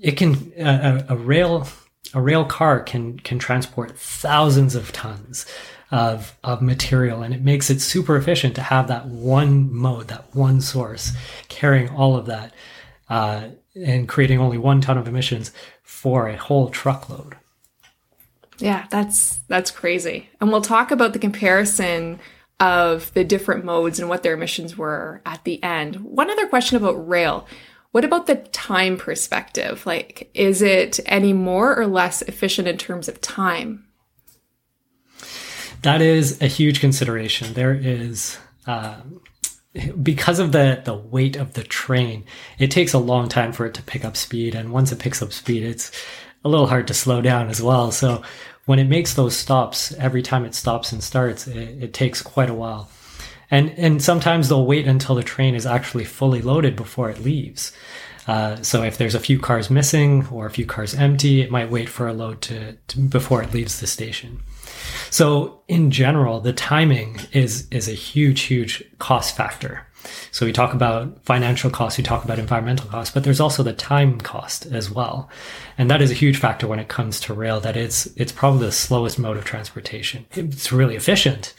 it 0.00 0.16
can 0.16 0.52
a, 0.58 1.04
a 1.08 1.16
rail 1.16 1.66
a 2.12 2.20
rail 2.20 2.44
car 2.44 2.80
can 2.80 3.18
can 3.18 3.38
transport 3.38 3.98
thousands 3.98 4.74
of 4.74 4.92
tons 4.92 5.46
of, 5.90 6.36
of 6.42 6.60
material 6.60 7.22
and 7.22 7.32
it 7.32 7.42
makes 7.42 7.70
it 7.70 7.80
super 7.80 8.16
efficient 8.16 8.54
to 8.56 8.60
have 8.60 8.88
that 8.88 9.06
one 9.06 9.72
mode 9.72 10.08
that 10.08 10.34
one 10.34 10.60
source 10.60 11.12
carrying 11.48 11.88
all 11.90 12.16
of 12.16 12.26
that 12.26 12.52
uh, 13.08 13.48
and 13.76 14.08
creating 14.08 14.40
only 14.40 14.58
one 14.58 14.80
ton 14.80 14.98
of 14.98 15.06
emissions 15.06 15.52
for 15.82 16.28
a 16.28 16.36
whole 16.36 16.68
truckload. 16.68 17.36
Yeah 18.58 18.86
that's 18.90 19.36
that's 19.48 19.70
crazy. 19.70 20.28
And 20.40 20.50
we'll 20.50 20.62
talk 20.62 20.90
about 20.90 21.12
the 21.12 21.18
comparison 21.18 22.18
of 22.60 23.12
the 23.14 23.24
different 23.24 23.64
modes 23.64 23.98
and 23.98 24.08
what 24.08 24.22
their 24.22 24.34
emissions 24.34 24.76
were 24.76 25.20
at 25.26 25.42
the 25.44 25.62
end 25.62 25.96
one 25.96 26.30
other 26.30 26.46
question 26.46 26.76
about 26.76 27.08
rail 27.08 27.46
what 27.94 28.04
about 28.04 28.26
the 28.26 28.34
time 28.34 28.96
perspective? 28.96 29.86
Like, 29.86 30.28
is 30.34 30.62
it 30.62 30.98
any 31.06 31.32
more 31.32 31.78
or 31.78 31.86
less 31.86 32.22
efficient 32.22 32.66
in 32.66 32.76
terms 32.76 33.08
of 33.08 33.20
time? 33.20 33.86
That 35.82 36.02
is 36.02 36.42
a 36.42 36.48
huge 36.48 36.80
consideration. 36.80 37.54
There 37.54 37.72
is, 37.72 38.36
um, 38.66 39.20
because 40.02 40.40
of 40.40 40.50
the, 40.50 40.82
the 40.84 40.96
weight 40.96 41.36
of 41.36 41.52
the 41.52 41.62
train, 41.62 42.24
it 42.58 42.72
takes 42.72 42.94
a 42.94 42.98
long 42.98 43.28
time 43.28 43.52
for 43.52 43.64
it 43.64 43.74
to 43.74 43.82
pick 43.84 44.04
up 44.04 44.16
speed. 44.16 44.56
And 44.56 44.72
once 44.72 44.90
it 44.90 44.98
picks 44.98 45.22
up 45.22 45.32
speed, 45.32 45.62
it's 45.62 45.92
a 46.44 46.48
little 46.48 46.66
hard 46.66 46.88
to 46.88 46.94
slow 46.94 47.20
down 47.20 47.48
as 47.48 47.62
well. 47.62 47.92
So 47.92 48.24
when 48.66 48.78
it 48.78 48.88
makes 48.88 49.14
those 49.14 49.36
stops, 49.36 49.92
every 49.94 50.22
time 50.22 50.44
it 50.44 50.54
stops 50.54 50.92
and 50.92 51.02
starts, 51.02 51.46
it, 51.46 51.82
it 51.82 51.94
takes 51.94 52.22
quite 52.22 52.50
a 52.50 52.54
while 52.54 52.88
and 53.50 53.70
and 53.78 54.02
sometimes 54.02 54.48
they'll 54.48 54.66
wait 54.66 54.86
until 54.86 55.14
the 55.14 55.22
train 55.22 55.54
is 55.54 55.66
actually 55.66 56.04
fully 56.04 56.42
loaded 56.42 56.76
before 56.76 57.10
it 57.10 57.22
leaves. 57.22 57.72
Uh, 58.26 58.56
so 58.62 58.82
if 58.82 58.96
there's 58.96 59.14
a 59.14 59.20
few 59.20 59.38
cars 59.38 59.68
missing 59.68 60.26
or 60.28 60.46
a 60.46 60.50
few 60.50 60.64
cars 60.64 60.94
empty, 60.94 61.42
it 61.42 61.50
might 61.50 61.70
wait 61.70 61.90
for 61.90 62.08
a 62.08 62.12
load 62.14 62.40
to, 62.40 62.72
to, 62.88 62.98
before 62.98 63.42
it 63.42 63.52
leaves 63.52 63.80
the 63.80 63.86
station. 63.86 64.40
So 65.10 65.60
in 65.68 65.90
general, 65.90 66.40
the 66.40 66.52
timing 66.52 67.20
is 67.32 67.68
is 67.70 67.86
a 67.86 67.92
huge, 67.92 68.42
huge 68.42 68.82
cost 68.98 69.36
factor. 69.36 69.86
So 70.30 70.46
we 70.46 70.52
talk 70.52 70.74
about 70.74 71.24
financial 71.24 71.70
costs, 71.70 71.98
we 71.98 72.04
talk 72.04 72.24
about 72.24 72.38
environmental 72.38 72.88
costs, 72.88 73.12
but 73.14 73.24
there's 73.24 73.40
also 73.40 73.62
the 73.62 73.72
time 73.72 74.20
cost 74.20 74.66
as 74.66 74.90
well. 74.90 75.28
And 75.78 75.90
that 75.90 76.02
is 76.02 76.10
a 76.10 76.14
huge 76.14 76.38
factor 76.38 76.66
when 76.66 76.78
it 76.78 76.88
comes 76.88 77.20
to 77.20 77.34
rail, 77.34 77.60
that 77.60 77.76
it's 77.76 78.06
it's 78.16 78.32
probably 78.32 78.66
the 78.66 78.72
slowest 78.72 79.18
mode 79.18 79.36
of 79.36 79.44
transportation. 79.44 80.26
It's 80.32 80.72
really 80.72 80.96
efficient, 80.96 81.54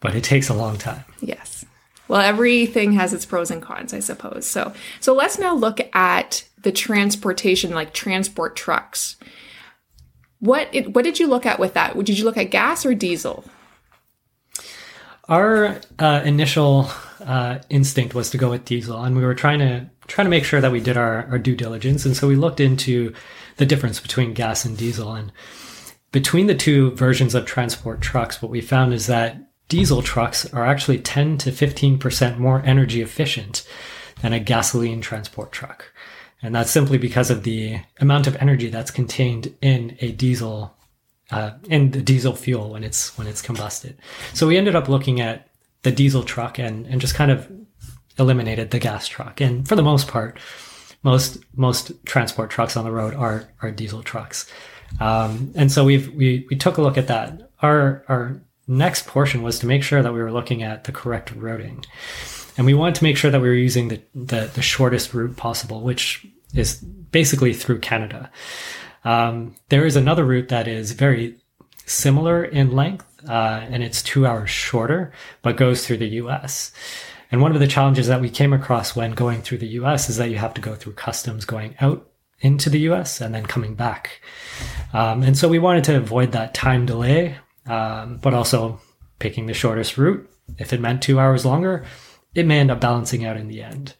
but 0.00 0.14
it 0.14 0.24
takes 0.24 0.48
a 0.48 0.54
long 0.54 0.76
time. 0.76 1.04
Yes. 1.20 1.64
Well, 2.08 2.20
everything 2.20 2.92
has 2.92 3.14
its 3.14 3.24
pros 3.24 3.50
and 3.50 3.62
cons, 3.62 3.94
I 3.94 4.00
suppose. 4.00 4.46
So, 4.46 4.74
so 5.00 5.14
let's 5.14 5.38
now 5.38 5.54
look 5.54 5.80
at 5.94 6.44
the 6.62 6.72
transportation, 6.72 7.70
like 7.70 7.94
transport 7.94 8.56
trucks. 8.56 9.16
What 10.40 10.68
it, 10.72 10.94
what 10.94 11.04
did 11.04 11.18
you 11.18 11.26
look 11.26 11.46
at 11.46 11.58
with 11.58 11.74
that? 11.74 11.96
Did 12.04 12.18
you 12.18 12.24
look 12.24 12.36
at 12.36 12.50
gas 12.50 12.84
or 12.84 12.94
diesel? 12.94 13.44
Our 15.28 15.80
uh, 15.98 16.22
initial 16.24 16.88
uh, 17.20 17.58
instinct 17.70 18.14
was 18.14 18.30
to 18.30 18.38
go 18.38 18.50
with 18.50 18.64
diesel, 18.64 19.02
and 19.02 19.16
we 19.16 19.24
were 19.24 19.34
trying 19.34 19.60
to 19.60 19.86
trying 20.06 20.26
to 20.26 20.30
make 20.30 20.44
sure 20.44 20.60
that 20.60 20.72
we 20.72 20.80
did 20.80 20.98
our, 20.98 21.26
our 21.30 21.38
due 21.38 21.56
diligence, 21.56 22.04
and 22.04 22.14
so 22.14 22.28
we 22.28 22.36
looked 22.36 22.60
into 22.60 23.14
the 23.56 23.64
difference 23.64 24.00
between 24.00 24.34
gas 24.34 24.66
and 24.66 24.76
diesel, 24.76 25.14
and 25.14 25.32
between 26.12 26.46
the 26.46 26.54
two 26.54 26.90
versions 26.92 27.34
of 27.34 27.46
transport 27.46 28.00
trucks, 28.00 28.40
what 28.40 28.50
we 28.50 28.60
found 28.60 28.92
is 28.92 29.06
that 29.06 29.36
diesel 29.68 30.02
trucks 30.02 30.52
are 30.52 30.64
actually 30.64 30.98
10 30.98 31.38
to 31.38 31.50
15% 31.50 32.38
more 32.38 32.62
energy 32.64 33.02
efficient 33.02 33.66
than 34.22 34.32
a 34.32 34.38
gasoline 34.38 35.00
transport 35.00 35.50
truck. 35.50 35.92
And 36.40 36.54
that's 36.54 36.70
simply 36.70 36.98
because 36.98 37.30
of 37.30 37.42
the 37.42 37.80
amount 37.98 38.26
of 38.26 38.36
energy 38.36 38.68
that's 38.68 38.90
contained 38.90 39.54
in 39.60 39.96
a 40.00 40.12
diesel, 40.12 40.73
uh, 41.30 41.52
in 41.68 41.90
the 41.90 42.02
diesel 42.02 42.34
fuel 42.34 42.70
when 42.70 42.84
it's, 42.84 43.16
when 43.18 43.26
it's 43.26 43.42
combusted. 43.42 43.96
So 44.34 44.46
we 44.46 44.56
ended 44.56 44.76
up 44.76 44.88
looking 44.88 45.20
at 45.20 45.48
the 45.82 45.92
diesel 45.92 46.22
truck 46.22 46.58
and, 46.58 46.86
and 46.86 47.00
just 47.00 47.14
kind 47.14 47.30
of 47.30 47.50
eliminated 48.18 48.70
the 48.70 48.78
gas 48.78 49.06
truck. 49.08 49.40
And 49.40 49.66
for 49.68 49.76
the 49.76 49.82
most 49.82 50.08
part, 50.08 50.38
most, 51.02 51.38
most 51.56 51.92
transport 52.06 52.50
trucks 52.50 52.76
on 52.76 52.84
the 52.84 52.92
road 52.92 53.14
are, 53.14 53.48
are 53.60 53.70
diesel 53.70 54.02
trucks. 54.02 54.50
Um, 55.00 55.52
and 55.54 55.70
so 55.70 55.84
we've, 55.84 56.12
we, 56.14 56.46
we 56.48 56.56
took 56.56 56.78
a 56.78 56.82
look 56.82 56.96
at 56.96 57.08
that. 57.08 57.50
Our, 57.60 58.04
our 58.08 58.40
next 58.66 59.06
portion 59.06 59.42
was 59.42 59.58
to 59.58 59.66
make 59.66 59.82
sure 59.82 60.02
that 60.02 60.12
we 60.12 60.22
were 60.22 60.32
looking 60.32 60.62
at 60.62 60.84
the 60.84 60.92
correct 60.92 61.32
routing. 61.32 61.84
And 62.56 62.66
we 62.66 62.74
wanted 62.74 62.94
to 62.96 63.04
make 63.04 63.16
sure 63.16 63.30
that 63.30 63.40
we 63.40 63.48
were 63.48 63.54
using 63.54 63.88
the, 63.88 64.00
the, 64.14 64.50
the 64.54 64.62
shortest 64.62 65.12
route 65.12 65.36
possible, 65.36 65.80
which 65.80 66.26
is 66.54 66.76
basically 66.76 67.52
through 67.52 67.80
Canada. 67.80 68.30
Um, 69.04 69.56
there 69.68 69.86
is 69.86 69.96
another 69.96 70.24
route 70.24 70.48
that 70.48 70.66
is 70.66 70.92
very 70.92 71.36
similar 71.86 72.44
in 72.44 72.72
length, 72.72 73.06
uh, 73.28 73.66
and 73.68 73.82
it's 73.82 74.02
two 74.02 74.26
hours 74.26 74.50
shorter, 74.50 75.12
but 75.42 75.56
goes 75.56 75.86
through 75.86 75.98
the 75.98 76.08
US. 76.08 76.72
And 77.30 77.40
one 77.42 77.52
of 77.52 77.60
the 77.60 77.66
challenges 77.66 78.06
that 78.06 78.20
we 78.20 78.30
came 78.30 78.52
across 78.52 78.94
when 78.94 79.12
going 79.12 79.42
through 79.42 79.58
the 79.58 79.68
US 79.68 80.08
is 80.08 80.16
that 80.16 80.30
you 80.30 80.38
have 80.38 80.54
to 80.54 80.60
go 80.60 80.74
through 80.74 80.94
customs 80.94 81.44
going 81.44 81.74
out 81.80 82.08
into 82.40 82.70
the 82.70 82.80
US 82.80 83.20
and 83.20 83.34
then 83.34 83.46
coming 83.46 83.74
back. 83.74 84.20
Um, 84.92 85.22
and 85.22 85.36
so 85.36 85.48
we 85.48 85.58
wanted 85.58 85.84
to 85.84 85.96
avoid 85.96 86.32
that 86.32 86.54
time 86.54 86.86
delay 86.86 87.36
um, 87.66 88.18
but 88.18 88.34
also 88.34 88.80
picking 89.18 89.46
the 89.46 89.54
shortest 89.54 89.96
route. 89.96 90.28
If 90.58 90.72
it 90.72 90.80
meant 90.80 91.02
two 91.02 91.18
hours 91.18 91.46
longer, 91.46 91.84
it 92.34 92.46
may 92.46 92.58
end 92.58 92.70
up 92.70 92.80
balancing 92.80 93.24
out 93.24 93.36
in 93.36 93.48
the 93.48 93.62
end. 93.62 93.94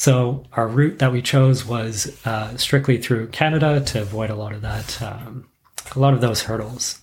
So 0.00 0.44
our 0.54 0.66
route 0.66 0.98
that 1.00 1.12
we 1.12 1.20
chose 1.20 1.66
was 1.66 2.18
uh, 2.24 2.56
strictly 2.56 2.96
through 2.96 3.26
Canada 3.28 3.82
to 3.82 4.00
avoid 4.00 4.30
a 4.30 4.34
lot 4.34 4.54
of 4.54 4.62
that, 4.62 5.02
um, 5.02 5.46
a 5.94 5.98
lot 5.98 6.14
of 6.14 6.22
those 6.22 6.40
hurdles. 6.40 7.02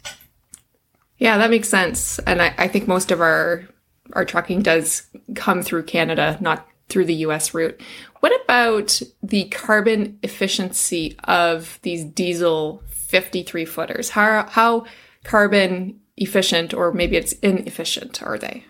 Yeah, 1.19 1.37
that 1.37 1.51
makes 1.51 1.69
sense. 1.69 2.17
And 2.17 2.41
I, 2.41 2.55
I 2.57 2.67
think 2.67 2.87
most 2.87 3.11
of 3.11 3.21
our 3.21 3.67
our 4.13 4.25
trucking 4.25 4.63
does 4.63 5.05
come 5.35 5.61
through 5.61 5.83
Canada, 5.83 6.39
not 6.41 6.67
through 6.89 7.05
the 7.05 7.13
US 7.27 7.53
route. 7.53 7.79
What 8.21 8.33
about 8.43 8.99
the 9.21 9.43
carbon 9.49 10.17
efficiency 10.23 11.15
of 11.25 11.77
these 11.83 12.03
diesel 12.03 12.81
53 12.89 13.65
footers? 13.65 14.09
How, 14.09 14.47
how 14.49 14.85
carbon 15.23 15.99
efficient 16.15 16.73
or 16.73 16.91
maybe 16.91 17.15
it's 17.15 17.33
inefficient 17.33 18.23
are 18.23 18.39
they 18.39 18.65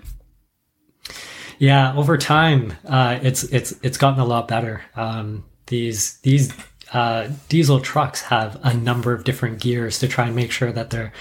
yeah 1.58 1.96
over 1.96 2.18
time 2.18 2.74
uh, 2.86 3.20
it's 3.22 3.44
it's 3.44 3.74
it's 3.82 3.98
gotten 3.98 4.20
a 4.20 4.26
lot 4.26 4.48
better 4.48 4.82
um, 4.96 5.44
these 5.68 6.18
these 6.20 6.52
uh, 6.94 7.30
diesel 7.50 7.80
trucks 7.80 8.22
have 8.22 8.60
a 8.64 8.74
number 8.74 9.12
of 9.12 9.24
different 9.24 9.60
gears 9.60 10.00
to 10.00 10.08
try 10.08 10.26
and 10.26 10.36
make 10.36 10.52
sure 10.52 10.72
that 10.72 10.90
they're 10.90 11.12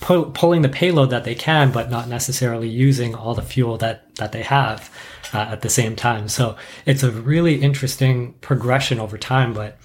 pu- 0.00 0.30
pulling 0.32 0.62
the 0.62 0.68
payload 0.68 1.10
that 1.10 1.24
they 1.24 1.34
can, 1.34 1.70
but 1.70 1.90
not 1.90 2.08
necessarily 2.08 2.68
using 2.68 3.14
all 3.14 3.34
the 3.34 3.42
fuel 3.42 3.76
that 3.78 4.14
that 4.16 4.32
they 4.32 4.42
have 4.42 4.90
uh, 5.32 5.38
at 5.38 5.62
the 5.62 5.68
same 5.68 5.94
time. 5.94 6.28
So 6.28 6.56
it's 6.86 7.02
a 7.02 7.10
really 7.12 7.56
interesting 7.56 8.34
progression 8.40 8.98
over 8.98 9.16
time. 9.16 9.52
But 9.52 9.78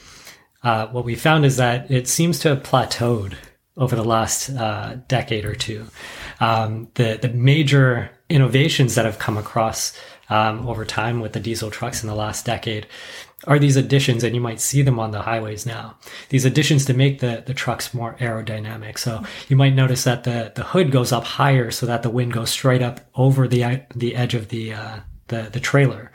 uh, 0.64 0.88
what 0.88 1.06
we 1.06 1.16
found 1.16 1.46
is 1.46 1.58
that 1.58 1.92
it 1.92 2.08
seems 2.08 2.40
to 2.40 2.50
have 2.50 2.64
plateaued 2.64 3.36
over 3.78 3.96
the 3.96 4.04
last 4.04 4.50
uh, 4.50 4.98
decade 5.08 5.46
or 5.46 5.56
two. 5.56 5.86
Um, 6.40 6.90
the 6.96 7.20
the 7.22 7.30
major 7.30 8.10
innovations 8.32 8.96
that 8.96 9.06
have 9.06 9.20
come 9.20 9.38
across 9.38 9.94
um, 10.30 10.68
over 10.68 10.86
time 10.86 11.20
with 11.20 11.34
the 11.34 11.40
diesel 11.40 11.70
trucks 11.70 12.02
in 12.02 12.10
the 12.10 12.16
last 12.16 12.46
decade 12.46 12.88
are 13.46 13.60
these 13.60 13.76
additions, 13.76 14.24
and 14.24 14.36
you 14.36 14.42
might 14.42 14.62
see 14.62 14.82
them 14.82 15.00
on 15.00 15.12
the 15.12 15.24
highways 15.24 15.66
now. 15.66 15.98
These 16.30 16.46
additions 16.46 16.86
to 16.86 16.94
make 16.94 17.20
the, 17.20 17.44
the 17.46 17.54
trucks 17.54 17.94
more 17.94 18.16
aerodynamic. 18.20 19.00
So 19.00 19.24
you 19.50 19.56
might 19.56 19.74
notice 19.74 20.04
that 20.04 20.24
the, 20.24 20.52
the 20.56 20.64
hood 20.64 20.92
goes 20.92 21.12
up 21.12 21.24
higher 21.24 21.72
so 21.72 21.86
that 21.88 22.04
the 22.04 22.10
wind 22.10 22.34
goes 22.34 22.50
straight 22.50 22.82
up 22.82 23.02
over 23.16 23.48
the 23.48 23.82
the 23.96 24.16
edge 24.16 24.36
of 24.36 24.50
the 24.50 24.74
uh, 24.74 25.00
the, 25.28 25.50
the 25.52 25.60
trailer. 25.60 26.12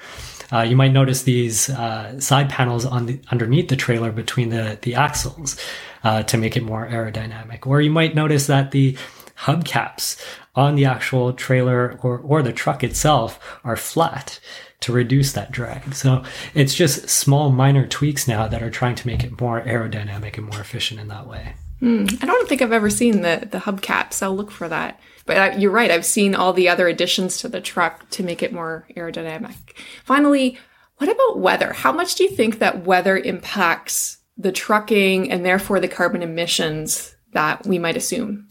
Uh, 0.52 0.60
you 0.60 0.76
might 0.76 0.92
notice 0.92 1.24
these 1.24 1.68
uh, 1.70 2.18
side 2.20 2.48
panels 2.48 2.86
on 2.86 3.06
the 3.06 3.20
underneath 3.32 3.68
the 3.68 3.76
trailer 3.76 4.12
between 4.12 4.50
the 4.50 4.78
the 4.82 4.94
axles 4.94 5.56
uh, 6.04 6.22
to 6.22 6.36
make 6.36 6.56
it 6.56 6.62
more 6.62 6.86
aerodynamic. 6.86 7.66
Or 7.66 7.80
you 7.80 7.90
might 7.90 8.14
notice 8.14 8.46
that 8.46 8.70
the 8.70 8.96
hubcaps 9.40 10.20
on 10.54 10.74
the 10.74 10.84
actual 10.84 11.32
trailer 11.32 11.98
or, 12.02 12.18
or 12.18 12.42
the 12.42 12.52
truck 12.52 12.82
itself 12.82 13.38
are 13.64 13.76
flat 13.76 14.40
to 14.80 14.92
reduce 14.92 15.32
that 15.32 15.50
drag. 15.50 15.94
So 15.94 16.22
it's 16.54 16.74
just 16.74 17.08
small 17.08 17.50
minor 17.50 17.86
tweaks 17.86 18.28
now 18.28 18.46
that 18.48 18.62
are 18.62 18.70
trying 18.70 18.94
to 18.96 19.06
make 19.06 19.24
it 19.24 19.40
more 19.40 19.60
aerodynamic 19.62 20.36
and 20.36 20.46
more 20.46 20.60
efficient 20.60 21.00
in 21.00 21.08
that 21.08 21.26
way. 21.26 21.54
Mm, 21.82 22.22
I 22.22 22.26
don't 22.26 22.48
think 22.48 22.62
I've 22.62 22.72
ever 22.72 22.88
seen 22.88 23.20
the 23.20 23.46
the 23.50 23.58
hubcaps. 23.58 24.22
I'll 24.22 24.34
look 24.34 24.50
for 24.50 24.68
that. 24.68 24.98
But 25.26 25.36
uh, 25.36 25.56
you're 25.58 25.72
right. 25.72 25.90
I've 25.90 26.06
seen 26.06 26.34
all 26.34 26.52
the 26.52 26.68
other 26.68 26.88
additions 26.88 27.38
to 27.38 27.48
the 27.48 27.60
truck 27.60 28.08
to 28.10 28.22
make 28.22 28.42
it 28.42 28.52
more 28.52 28.86
aerodynamic. 28.96 29.56
Finally, 30.04 30.58
what 30.98 31.10
about 31.10 31.40
weather? 31.40 31.72
How 31.74 31.92
much 31.92 32.14
do 32.14 32.24
you 32.24 32.30
think 32.30 32.58
that 32.58 32.86
weather 32.86 33.18
impacts 33.18 34.18
the 34.38 34.52
trucking 34.52 35.30
and 35.30 35.44
therefore 35.44 35.80
the 35.80 35.88
carbon 35.88 36.22
emissions 36.22 37.14
that 37.32 37.66
we 37.66 37.78
might 37.78 37.96
assume? 37.96 38.48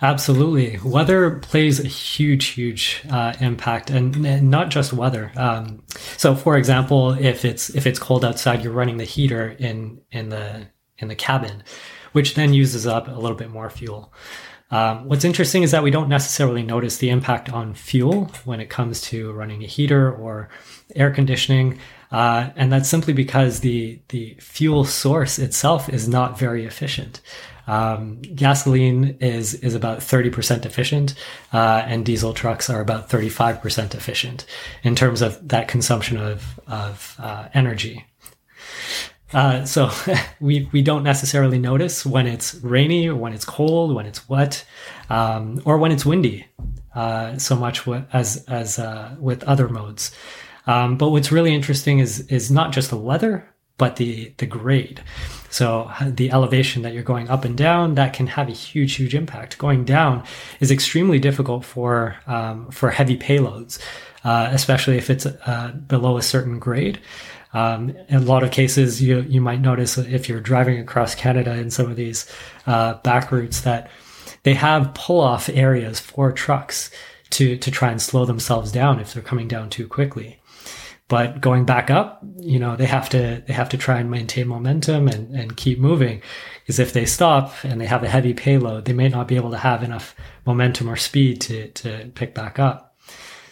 Absolutely. 0.00 0.78
Weather 0.82 1.38
plays 1.38 1.78
a 1.78 1.86
huge, 1.86 2.46
huge 2.46 3.02
uh, 3.10 3.34
impact 3.40 3.90
and, 3.90 4.26
and, 4.26 4.50
not 4.50 4.70
just 4.70 4.92
weather. 4.92 5.30
Um, 5.36 5.82
so 6.16 6.34
for 6.34 6.56
example, 6.56 7.12
if 7.12 7.44
it's, 7.44 7.70
if 7.70 7.86
it's 7.86 7.98
cold 7.98 8.24
outside, 8.24 8.64
you're 8.64 8.72
running 8.72 8.96
the 8.96 9.04
heater 9.04 9.50
in, 9.58 10.00
in 10.10 10.30
the, 10.30 10.66
in 10.98 11.08
the 11.08 11.14
cabin, 11.14 11.62
which 12.12 12.34
then 12.34 12.52
uses 12.52 12.86
up 12.86 13.06
a 13.06 13.12
little 13.12 13.36
bit 13.36 13.50
more 13.50 13.70
fuel. 13.70 14.12
Um, 14.72 15.06
what's 15.06 15.24
interesting 15.24 15.62
is 15.62 15.70
that 15.72 15.82
we 15.82 15.90
don't 15.90 16.08
necessarily 16.08 16.62
notice 16.62 16.96
the 16.96 17.10
impact 17.10 17.52
on 17.52 17.74
fuel 17.74 18.30
when 18.46 18.58
it 18.58 18.70
comes 18.70 19.02
to 19.02 19.30
running 19.32 19.62
a 19.62 19.66
heater 19.66 20.10
or 20.10 20.48
air 20.96 21.10
conditioning. 21.10 21.78
Uh, 22.10 22.50
and 22.56 22.72
that's 22.72 22.88
simply 22.88 23.12
because 23.12 23.60
the, 23.60 24.00
the 24.08 24.34
fuel 24.40 24.84
source 24.84 25.38
itself 25.38 25.90
is 25.90 26.08
not 26.08 26.38
very 26.38 26.64
efficient. 26.64 27.20
Um, 27.66 28.20
gasoline 28.22 29.16
is 29.20 29.54
is 29.54 29.74
about 29.74 29.98
30% 29.98 30.66
efficient, 30.66 31.14
uh, 31.52 31.82
and 31.86 32.04
diesel 32.04 32.34
trucks 32.34 32.68
are 32.68 32.80
about 32.80 33.08
35% 33.08 33.94
efficient 33.94 34.46
in 34.82 34.94
terms 34.94 35.22
of 35.22 35.48
that 35.48 35.68
consumption 35.68 36.16
of 36.16 36.60
of 36.66 37.16
uh, 37.18 37.48
energy. 37.54 38.04
Uh, 39.32 39.64
so 39.64 39.90
we 40.40 40.68
we 40.72 40.82
don't 40.82 41.02
necessarily 41.02 41.58
notice 41.58 42.04
when 42.04 42.26
it's 42.26 42.54
rainy 42.56 43.08
or 43.08 43.16
when 43.16 43.32
it's 43.32 43.44
cold, 43.44 43.94
when 43.94 44.06
it's 44.06 44.28
wet, 44.28 44.64
um, 45.08 45.60
or 45.64 45.78
when 45.78 45.92
it's 45.92 46.04
windy, 46.04 46.46
uh, 46.94 47.38
so 47.38 47.56
much 47.56 47.86
as 48.12 48.44
as 48.48 48.78
uh, 48.78 49.14
with 49.18 49.42
other 49.44 49.68
modes. 49.68 50.12
Um, 50.66 50.96
but 50.96 51.10
what's 51.10 51.32
really 51.32 51.54
interesting 51.54 51.98
is 51.98 52.20
is 52.28 52.50
not 52.50 52.72
just 52.72 52.90
the 52.90 52.96
weather, 52.96 53.51
but 53.82 53.96
the 53.96 54.32
the 54.36 54.46
grade. 54.46 55.02
So 55.50 55.90
the 56.06 56.30
elevation 56.30 56.82
that 56.82 56.94
you're 56.94 57.02
going 57.02 57.28
up 57.28 57.44
and 57.44 57.58
down 57.58 57.96
that 57.96 58.12
can 58.12 58.28
have 58.28 58.48
a 58.48 58.52
huge 58.52 58.94
huge 58.94 59.12
impact. 59.12 59.58
Going 59.58 59.84
down 59.84 60.22
is 60.60 60.70
extremely 60.70 61.18
difficult 61.18 61.64
for 61.64 62.14
um, 62.28 62.70
for 62.70 62.90
heavy 62.90 63.18
payloads, 63.18 63.80
uh, 64.22 64.50
especially 64.52 64.98
if 64.98 65.10
it's 65.10 65.26
uh, 65.26 65.72
below 65.88 66.16
a 66.16 66.22
certain 66.22 66.60
grade. 66.60 67.00
Um, 67.54 67.90
in 68.08 68.18
a 68.18 68.20
lot 68.20 68.44
of 68.44 68.52
cases, 68.52 69.02
you 69.02 69.22
you 69.22 69.40
might 69.40 69.60
notice 69.60 69.98
if 69.98 70.28
you're 70.28 70.40
driving 70.52 70.78
across 70.78 71.16
Canada 71.16 71.52
in 71.54 71.72
some 71.72 71.90
of 71.90 71.96
these 71.96 72.30
uh, 72.68 72.94
back 73.02 73.32
routes 73.32 73.62
that 73.62 73.90
they 74.44 74.54
have 74.54 74.94
pull 74.94 75.20
off 75.20 75.48
areas 75.48 75.98
for 75.98 76.30
trucks 76.30 76.88
to 77.30 77.56
to 77.56 77.70
try 77.72 77.90
and 77.90 78.00
slow 78.00 78.26
themselves 78.26 78.70
down 78.70 79.00
if 79.00 79.12
they're 79.12 79.24
coming 79.24 79.48
down 79.48 79.70
too 79.70 79.88
quickly. 79.88 80.38
But 81.12 81.42
going 81.42 81.66
back 81.66 81.90
up, 81.90 82.24
you 82.38 82.58
know, 82.58 82.74
they 82.74 82.86
have 82.86 83.10
to 83.10 83.42
they 83.46 83.52
have 83.52 83.68
to 83.68 83.76
try 83.76 83.98
and 83.98 84.10
maintain 84.10 84.48
momentum 84.48 85.08
and, 85.08 85.36
and 85.36 85.54
keep 85.54 85.78
moving. 85.78 86.22
Because 86.60 86.78
if 86.78 86.94
they 86.94 87.04
stop 87.04 87.52
and 87.64 87.78
they 87.78 87.84
have 87.84 88.02
a 88.02 88.08
heavy 88.08 88.32
payload, 88.32 88.86
they 88.86 88.94
may 88.94 89.10
not 89.10 89.28
be 89.28 89.36
able 89.36 89.50
to 89.50 89.58
have 89.58 89.82
enough 89.82 90.14
momentum 90.46 90.88
or 90.88 90.96
speed 90.96 91.42
to 91.42 91.68
to 91.68 92.10
pick 92.14 92.34
back 92.34 92.58
up. 92.58 92.96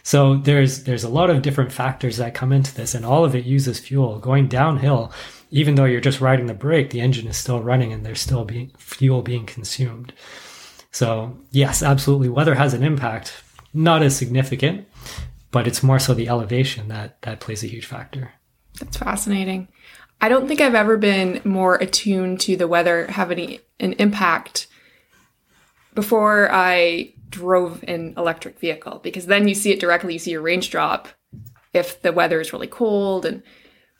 So 0.03 0.37
there's 0.39 0.85
there's 0.85 1.05
a 1.05 1.11
lot 1.11 1.29
of 1.29 1.43
different 1.43 1.71
factors 1.71 2.17
that 2.17 2.33
come 2.33 2.51
into 2.51 2.75
this, 2.75 2.95
and 2.95 3.05
all 3.05 3.27
of 3.27 3.35
it 3.35 3.45
uses 3.45 3.79
fuel. 3.79 4.21
Going 4.21 4.49
downhill, 4.49 5.13
even 5.51 5.75
though 5.75 5.85
you're 5.85 6.01
just 6.01 6.23
riding 6.23 6.47
the 6.47 6.55
brake, 6.55 6.89
the 6.89 7.03
engine 7.03 7.29
is 7.29 7.37
still 7.37 7.61
running, 7.61 7.93
and 7.93 8.07
there's 8.07 8.23
still 8.23 8.47
being 8.47 8.73
fuel 8.79 9.21
being 9.21 9.45
consumed. 9.45 10.15
So 10.93 11.37
yes, 11.51 11.83
absolutely, 11.83 12.31
weather 12.31 12.55
has 12.55 12.73
an 12.73 12.83
impact. 12.83 13.35
Not 13.75 14.03
as 14.03 14.17
significant, 14.17 14.89
but 15.51 15.67
it's 15.67 15.83
more 15.83 15.99
so 15.99 16.15
the 16.15 16.29
elevation 16.29 16.89
that 16.89 17.21
that 17.23 17.41
plays 17.41 17.63
a 17.65 17.69
huge 17.69 17.87
factor. 17.87 18.33
That's 18.79 18.97
fascinating. 18.97 19.69
I 20.21 20.29
don't 20.29 20.47
think 20.47 20.61
I've 20.61 20.75
ever 20.75 20.97
been 20.97 21.41
more 21.45 21.77
attuned 21.77 22.41
to 22.41 22.57
the 22.57 22.69
weather 22.69 23.07
having 23.07 23.59
an 23.79 23.95
impact 23.95 24.67
before 25.95 26.53
I 26.53 27.15
drove 27.31 27.83
an 27.85 28.15
electric 28.17 28.59
vehicle 28.59 29.01
because 29.03 29.27
then 29.27 29.49
you 29.49 29.55
see 29.55 29.71
it 29.71 29.81
directly 29.81 30.13
you 30.13 30.19
see 30.19 30.33
your 30.33 30.43
range 30.43 30.71
drop 30.71 31.09
if 31.73 32.03
the 32.03 32.13
weather 32.13 32.41
is 32.41 32.53
really 32.53 32.67
cold 32.67 33.25
and 33.25 33.43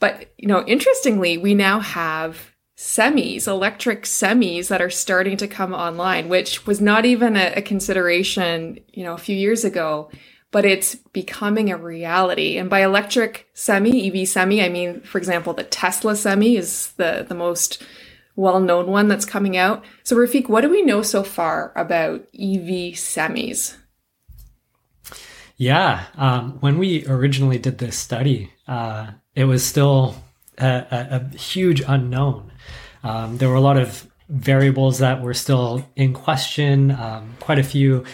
but 0.01 0.33
you 0.37 0.49
know 0.49 0.65
interestingly 0.67 1.39
we 1.39 1.55
now 1.55 1.79
have 1.79 2.51
semis 2.77 3.47
electric 3.47 4.03
semis 4.03 4.67
that 4.67 4.83
are 4.83 4.91
starting 4.91 5.37
to 5.37 5.47
come 5.47 5.73
online 5.73 6.29
which 6.29 6.67
was 6.67 6.81
not 6.81 7.05
even 7.05 7.37
a, 7.37 7.53
a 7.57 7.63
consideration 7.63 8.79
you 8.89 9.05
know 9.05 9.15
a 9.15 9.19
few 9.19 9.37
years 9.37 9.65
ago 9.65 10.11
but 10.53 10.65
it's 10.65 10.95
becoming 11.13 11.71
a 11.71 11.77
reality 11.77 12.59
and 12.59 12.69
by 12.69 12.83
electric 12.83 13.49
semi 13.55 14.09
ev 14.09 14.29
semi 14.29 14.63
i 14.63 14.69
mean 14.69 15.01
for 15.03 15.19
example 15.19 15.53
the 15.53 15.65
tesla 15.65 16.17
semi 16.17 16.57
is 16.57 16.93
the 16.93 17.25
the 17.29 17.35
most 17.35 17.83
well-known 18.41 18.87
one 18.87 19.09
that's 19.09 19.25
coming 19.25 19.57
out. 19.57 19.85
So 20.03 20.17
Rafiq, 20.17 20.49
what 20.49 20.63
do 20.63 20.71
we 20.71 20.83
know 20.83 21.03
so 21.03 21.23
far 21.23 21.73
about 21.77 22.21
EV 22.35 22.97
semis? 22.97 23.77
Yeah, 25.57 26.07
um, 26.17 26.57
when 26.61 26.79
we 26.79 27.07
originally 27.07 27.59
did 27.59 27.79
this 27.79 27.97
study, 27.97 28.51
uh, 28.67 29.09
it 29.35 29.45
was 29.45 29.65
still 29.65 30.17
a, 30.57 30.67
a, 30.67 31.33
a 31.33 31.37
huge 31.37 31.83
unknown. 31.87 32.51
Um, 33.05 33.37
there 33.37 33.51
were 33.51 33.57
a 33.57 33.61
lot 33.61 33.77
of 33.77 34.07
variables 34.31 34.99
that 35.01 35.21
were 35.21 35.35
still 35.35 35.87
in 35.97 36.15
question. 36.15 36.93
Um, 36.93 37.37
quite 37.41 37.59
a 37.59 37.63
few 37.63 38.05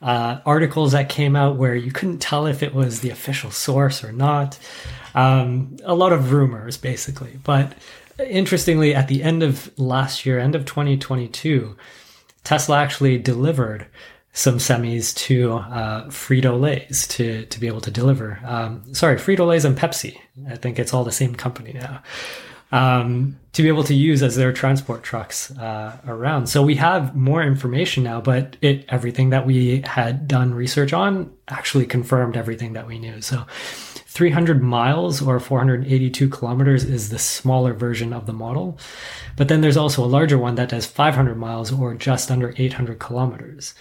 uh, 0.00 0.38
articles 0.46 0.92
that 0.92 1.08
came 1.08 1.34
out 1.34 1.56
where 1.56 1.74
you 1.74 1.90
couldn't 1.90 2.18
tell 2.18 2.46
if 2.46 2.62
it 2.62 2.74
was 2.74 3.00
the 3.00 3.10
official 3.10 3.50
source 3.50 4.04
or 4.04 4.12
not. 4.12 4.58
Um, 5.14 5.76
a 5.84 5.94
lot 5.94 6.12
of 6.12 6.32
rumors, 6.32 6.76
basically. 6.76 7.38
But 7.42 7.74
interestingly, 8.18 8.94
at 8.94 9.08
the 9.08 9.22
end 9.22 9.42
of 9.42 9.76
last 9.78 10.24
year, 10.24 10.38
end 10.38 10.54
of 10.54 10.64
2022, 10.64 11.76
Tesla 12.44 12.78
actually 12.78 13.18
delivered 13.18 13.86
some 14.32 14.58
semis 14.58 15.14
to 15.16 15.54
uh, 15.54 16.06
Frito 16.06 16.58
Lay's 16.60 17.08
to 17.08 17.44
to 17.46 17.58
be 17.58 17.66
able 17.66 17.80
to 17.80 17.90
deliver. 17.90 18.38
Um, 18.44 18.94
sorry, 18.94 19.16
Frito 19.16 19.46
Lay's 19.46 19.64
and 19.64 19.76
Pepsi. 19.76 20.20
I 20.48 20.56
think 20.56 20.78
it's 20.78 20.94
all 20.94 21.02
the 21.02 21.10
same 21.10 21.34
company 21.34 21.72
now. 21.72 22.02
Um, 22.70 23.38
to 23.58 23.62
be 23.62 23.68
able 23.68 23.82
to 23.82 23.94
use 23.94 24.22
as 24.22 24.36
their 24.36 24.52
transport 24.52 25.02
trucks 25.02 25.50
uh, 25.58 25.96
around. 26.06 26.46
So 26.46 26.62
we 26.62 26.76
have 26.76 27.16
more 27.16 27.42
information 27.42 28.04
now, 28.04 28.20
but 28.20 28.56
it 28.60 28.84
everything 28.88 29.30
that 29.30 29.46
we 29.46 29.80
had 29.80 30.28
done 30.28 30.54
research 30.54 30.92
on 30.92 31.32
actually 31.48 31.86
confirmed 31.86 32.36
everything 32.36 32.74
that 32.74 32.86
we 32.86 33.00
knew. 33.00 33.20
So 33.20 33.46
300 34.18 34.62
miles 34.62 35.20
or 35.20 35.40
482 35.40 36.28
kilometers 36.28 36.84
is 36.84 37.08
the 37.08 37.18
smaller 37.18 37.72
version 37.72 38.12
of 38.12 38.26
the 38.26 38.32
model. 38.32 38.78
But 39.36 39.48
then 39.48 39.60
there's 39.60 39.76
also 39.76 40.04
a 40.04 40.06
larger 40.06 40.38
one 40.38 40.54
that 40.54 40.68
does 40.68 40.86
500 40.86 41.36
miles 41.36 41.72
or 41.72 41.94
just 41.94 42.30
under 42.30 42.54
800 42.56 42.98
kilometers. 42.98 43.74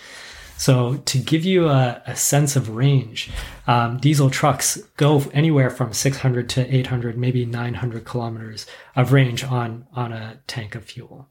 So 0.58 0.98
to 0.98 1.17
give 1.20 1.46
you 1.46 1.70
a, 1.70 2.02
a 2.06 2.15
sense 2.15 2.56
of 2.56 2.70
range, 2.70 3.30
um, 3.67 3.98
diesel 3.98 4.30
trucks 4.30 4.78
go 4.98 5.24
anywhere 5.34 5.70
from 5.70 5.93
600 5.93 6.50
to 6.50 6.76
800, 6.76 7.17
maybe 7.17 7.46
900 7.46 8.06
kilometers 8.06 8.65
of 8.96 9.12
range 9.12 9.43
on, 9.43 9.86
on 9.93 10.12
a 10.12 10.39
tank 10.48 10.76
of 10.76 10.86
fuel. 10.86 11.30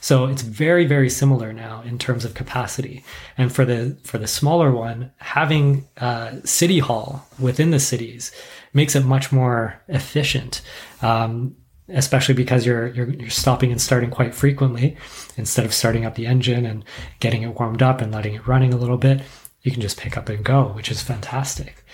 So 0.00 0.26
it's 0.26 0.42
very, 0.42 0.86
very 0.86 1.10
similar 1.10 1.52
now 1.52 1.82
in 1.82 1.98
terms 1.98 2.24
of 2.24 2.34
capacity. 2.34 3.04
And 3.36 3.54
for 3.54 3.64
the 3.64 3.98
for 4.04 4.16
the 4.16 4.26
smaller 4.26 4.72
one, 4.72 5.12
having 5.18 5.86
uh, 5.98 6.36
city 6.44 6.78
haul 6.78 7.26
within 7.38 7.70
the 7.70 7.80
cities 7.80 8.32
makes 8.72 8.94
it 8.96 9.04
much 9.04 9.30
more 9.30 9.80
efficient. 9.88 10.62
Um, 11.02 11.56
especially 11.88 12.34
because 12.34 12.66
you're, 12.66 12.88
you're 12.88 13.10
you're 13.10 13.30
stopping 13.30 13.70
and 13.70 13.80
starting 13.80 14.10
quite 14.10 14.34
frequently 14.34 14.96
instead 15.36 15.64
of 15.64 15.72
starting 15.72 16.04
up 16.04 16.14
the 16.14 16.26
engine 16.26 16.66
and 16.66 16.84
getting 17.20 17.42
it 17.42 17.58
warmed 17.58 17.82
up 17.82 18.00
and 18.00 18.12
letting 18.12 18.34
it 18.34 18.46
running 18.46 18.72
a 18.72 18.76
little 18.76 18.98
bit 18.98 19.22
you 19.62 19.72
can 19.72 19.80
just 19.80 19.98
pick 19.98 20.16
up 20.16 20.28
and 20.28 20.44
go 20.44 20.64
which 20.74 20.90
is 20.90 21.02
fantastic 21.02 21.84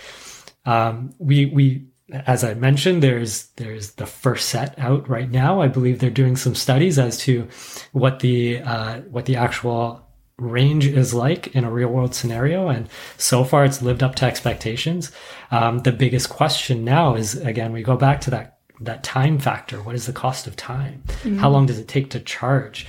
um, 0.66 1.14
we 1.18 1.46
we 1.46 1.86
as 2.26 2.44
I 2.44 2.54
mentioned, 2.54 3.02
there's 3.02 3.46
there's 3.56 3.92
the 3.92 4.06
first 4.06 4.48
set 4.48 4.78
out 4.78 5.08
right 5.08 5.30
now. 5.30 5.60
I 5.60 5.68
believe 5.68 5.98
they're 5.98 6.10
doing 6.10 6.36
some 6.36 6.54
studies 6.54 6.98
as 6.98 7.18
to 7.20 7.48
what 7.92 8.20
the 8.20 8.60
uh, 8.60 9.00
what 9.02 9.24
the 9.26 9.36
actual 9.36 10.06
range 10.36 10.86
is 10.86 11.14
like 11.14 11.54
in 11.54 11.64
a 11.64 11.70
real 11.70 11.88
world 11.88 12.14
scenario, 12.14 12.68
and 12.68 12.88
so 13.16 13.42
far 13.42 13.64
it's 13.64 13.80
lived 13.80 14.02
up 14.02 14.16
to 14.16 14.26
expectations. 14.26 15.12
Um, 15.50 15.78
the 15.78 15.92
biggest 15.92 16.28
question 16.28 16.84
now 16.84 17.14
is 17.14 17.36
again 17.36 17.72
we 17.72 17.82
go 17.82 17.96
back 17.96 18.20
to 18.22 18.30
that 18.30 18.53
that 18.84 19.02
time 19.02 19.38
factor. 19.38 19.82
What 19.82 19.94
is 19.94 20.06
the 20.06 20.12
cost 20.12 20.46
of 20.46 20.56
time? 20.56 21.02
Mm-hmm. 21.06 21.38
How 21.38 21.50
long 21.50 21.66
does 21.66 21.78
it 21.78 21.88
take 21.88 22.10
to 22.10 22.20
charge? 22.20 22.86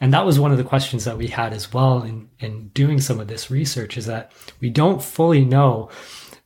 And 0.00 0.12
that 0.12 0.26
was 0.26 0.40
one 0.40 0.50
of 0.50 0.58
the 0.58 0.64
questions 0.64 1.04
that 1.04 1.16
we 1.16 1.28
had 1.28 1.52
as 1.52 1.72
well 1.72 2.02
in 2.02 2.28
in 2.40 2.68
doing 2.68 3.00
some 3.00 3.20
of 3.20 3.28
this 3.28 3.50
research. 3.50 3.96
Is 3.96 4.06
that 4.06 4.32
we 4.60 4.70
don't 4.70 5.02
fully 5.02 5.44
know 5.44 5.90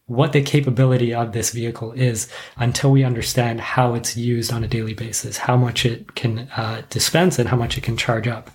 what 0.07 0.33
the 0.33 0.43
capability 0.43 1.13
of 1.13 1.33
this 1.33 1.51
vehicle 1.51 1.93
is 1.93 2.31
until 2.57 2.93
we 2.93 3.03
understand 3.03 3.61
how 3.61 3.95
it's 3.95 4.17
used 4.17 4.53
on 4.53 4.63
a 4.63 4.69
daily 4.69 4.95
basis, 4.95 5.37
how 5.37 5.57
much 5.57 5.85
it 5.85 6.15
can 6.15 6.41
uh, 6.57 6.83
dispense 6.91 7.39
and 7.39 7.49
how 7.49 7.57
much 7.57 7.77
it 7.77 7.83
can 7.83 7.97
charge 7.97 8.29
up. 8.29 8.51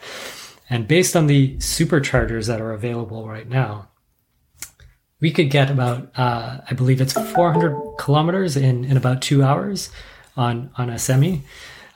And 0.69 0.87
based 0.87 1.17
on 1.17 1.27
the 1.27 1.57
superchargers 1.57 2.47
that 2.47 2.61
are 2.61 2.71
available 2.71 3.27
right 3.27 3.47
now, 3.47 3.89
we 5.19 5.31
could 5.31 5.49
get 5.49 5.69
about, 5.69 6.17
uh, 6.17 6.59
I 6.69 6.73
believe 6.73 7.01
it's 7.01 7.13
400 7.13 7.97
kilometers 7.97 8.55
in, 8.55 8.85
in 8.85 8.95
about 8.95 9.21
two 9.21 9.43
hours 9.43 9.89
on, 10.37 10.71
on 10.77 10.89
a 10.89 10.99
semi, 10.99 11.43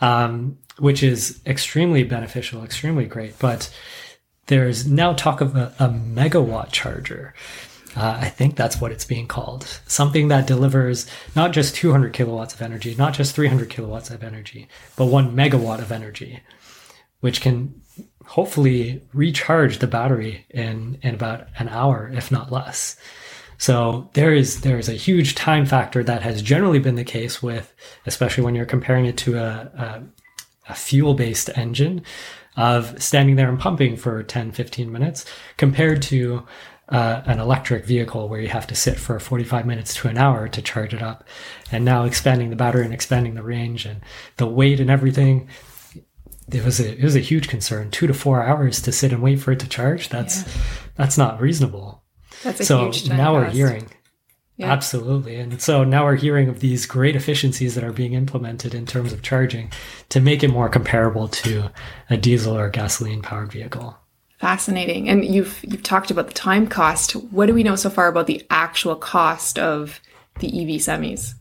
um, 0.01 0.57
which 0.79 1.03
is 1.03 1.41
extremely 1.45 2.03
beneficial, 2.03 2.63
extremely 2.63 3.05
great. 3.05 3.37
But 3.39 3.73
there's 4.47 4.85
now 4.87 5.13
talk 5.13 5.41
of 5.41 5.55
a, 5.55 5.73
a 5.79 5.89
megawatt 5.89 6.71
charger. 6.71 7.33
Uh, 7.95 8.17
I 8.21 8.29
think 8.29 8.55
that's 8.55 8.81
what 8.81 8.91
it's 8.91 9.05
being 9.05 9.27
called. 9.27 9.63
Something 9.87 10.27
that 10.27 10.47
delivers 10.47 11.07
not 11.35 11.53
just 11.53 11.75
200 11.75 12.11
kilowatts 12.11 12.53
of 12.53 12.61
energy, 12.61 12.93
not 12.95 13.13
just 13.13 13.35
300 13.35 13.69
kilowatts 13.69 14.09
of 14.09 14.23
energy, 14.23 14.67
but 14.97 15.05
one 15.05 15.33
megawatt 15.35 15.79
of 15.79 15.93
energy, 15.93 16.41
which 17.21 17.39
can 17.39 17.81
hopefully 18.25 19.01
recharge 19.13 19.79
the 19.79 19.87
battery 19.87 20.45
in, 20.49 20.99
in 21.03 21.15
about 21.15 21.47
an 21.57 21.69
hour, 21.69 22.11
if 22.13 22.31
not 22.31 22.51
less. 22.51 22.97
So 23.57 24.09
there 24.13 24.33
is 24.33 24.61
there 24.61 24.77
is 24.77 24.89
a 24.89 24.93
huge 24.93 25.35
time 25.35 25.65
factor 25.65 26.03
that 26.03 26.21
has 26.21 26.41
generally 26.41 26.79
been 26.79 26.95
the 26.95 27.03
case 27.03 27.41
with, 27.41 27.73
especially 28.05 28.43
when 28.43 28.55
you're 28.55 28.65
comparing 28.65 29.05
it 29.05 29.17
to 29.19 29.37
a, 29.37 29.71
a, 29.77 30.03
a 30.69 30.75
fuel 30.75 31.13
based 31.13 31.49
engine 31.55 32.03
of 32.57 33.01
standing 33.01 33.35
there 33.35 33.49
and 33.49 33.59
pumping 33.59 33.97
for 33.97 34.23
10, 34.23 34.51
15 34.51 34.91
minutes 34.91 35.25
compared 35.57 36.01
to 36.01 36.45
uh, 36.89 37.21
an 37.25 37.39
electric 37.39 37.85
vehicle 37.85 38.29
where 38.29 38.39
you 38.39 38.47
have 38.47 38.67
to 38.67 38.75
sit 38.75 38.99
for 38.99 39.19
45 39.19 39.65
minutes 39.65 39.95
to 39.95 40.07
an 40.07 40.17
hour 40.17 40.47
to 40.47 40.61
charge 40.61 40.93
it 40.93 41.01
up. 41.01 41.23
And 41.71 41.83
now 41.83 42.05
expanding 42.05 42.49
the 42.49 42.55
battery 42.55 42.85
and 42.85 42.93
expanding 42.93 43.33
the 43.33 43.43
range 43.43 43.85
and 43.85 44.01
the 44.37 44.47
weight 44.47 44.79
and 44.79 44.89
everything. 44.89 45.49
It 46.51 46.63
was 46.63 46.79
a 46.79 46.91
it 46.91 47.03
was 47.03 47.15
a 47.15 47.21
huge 47.21 47.47
concern. 47.47 47.89
Two 47.89 48.05
to 48.05 48.13
four 48.13 48.43
hours 48.43 48.79
to 48.83 48.91
sit 48.91 49.11
and 49.11 49.23
wait 49.23 49.39
for 49.39 49.51
it 49.51 49.59
to 49.61 49.67
charge. 49.67 50.09
That's 50.09 50.43
yeah. 50.43 50.53
that's 50.95 51.17
not 51.17 51.41
reasonable. 51.41 52.03
That's 52.45 52.62
a 52.62 52.65
so 52.65 52.91
now 53.13 53.34
we're 53.34 53.49
hearing 53.49 53.89
yeah. 54.58 54.71
Absolutely. 54.71 55.36
And 55.36 55.62
so 55.62 55.84
now 55.84 56.05
we're 56.05 56.15
hearing 56.15 56.47
of 56.47 56.62
these 56.62 56.86
great 56.86 57.15
efficiencies 57.15 57.75
that 57.75 57.84
are 57.84 57.91
being 57.91 58.13
implemented 58.13 58.73
in 58.73 58.86
terms 58.86 59.12
of 59.12 59.21
charging 59.21 59.69
to 60.10 60.21
make 60.21 60.43
it 60.43 60.47
more 60.47 60.69
comparable 60.69 61.27
to 61.27 61.69
a 62.10 62.15
diesel 62.15 62.58
or 62.58 62.69
gasoline 62.69 63.21
powered 63.21 63.51
vehicle. 63.51 63.97
Fascinating. 64.39 65.10
And 65.10 65.25
you've 65.25 65.60
you've 65.63 65.84
talked 65.84 66.10
about 66.10 66.27
the 66.27 66.34
time 66.34 66.67
cost. 66.67 67.13
What 67.13 67.47
do 67.47 67.53
we 67.53 67.63
know 67.63 67.75
so 67.75 67.89
far 67.89 68.08
about 68.08 68.27
the 68.27 68.45
actual 68.49 68.95
cost 68.95 69.60
of 69.60 69.99
the 70.39 70.47
EV 70.47 70.79
semis? 70.79 71.34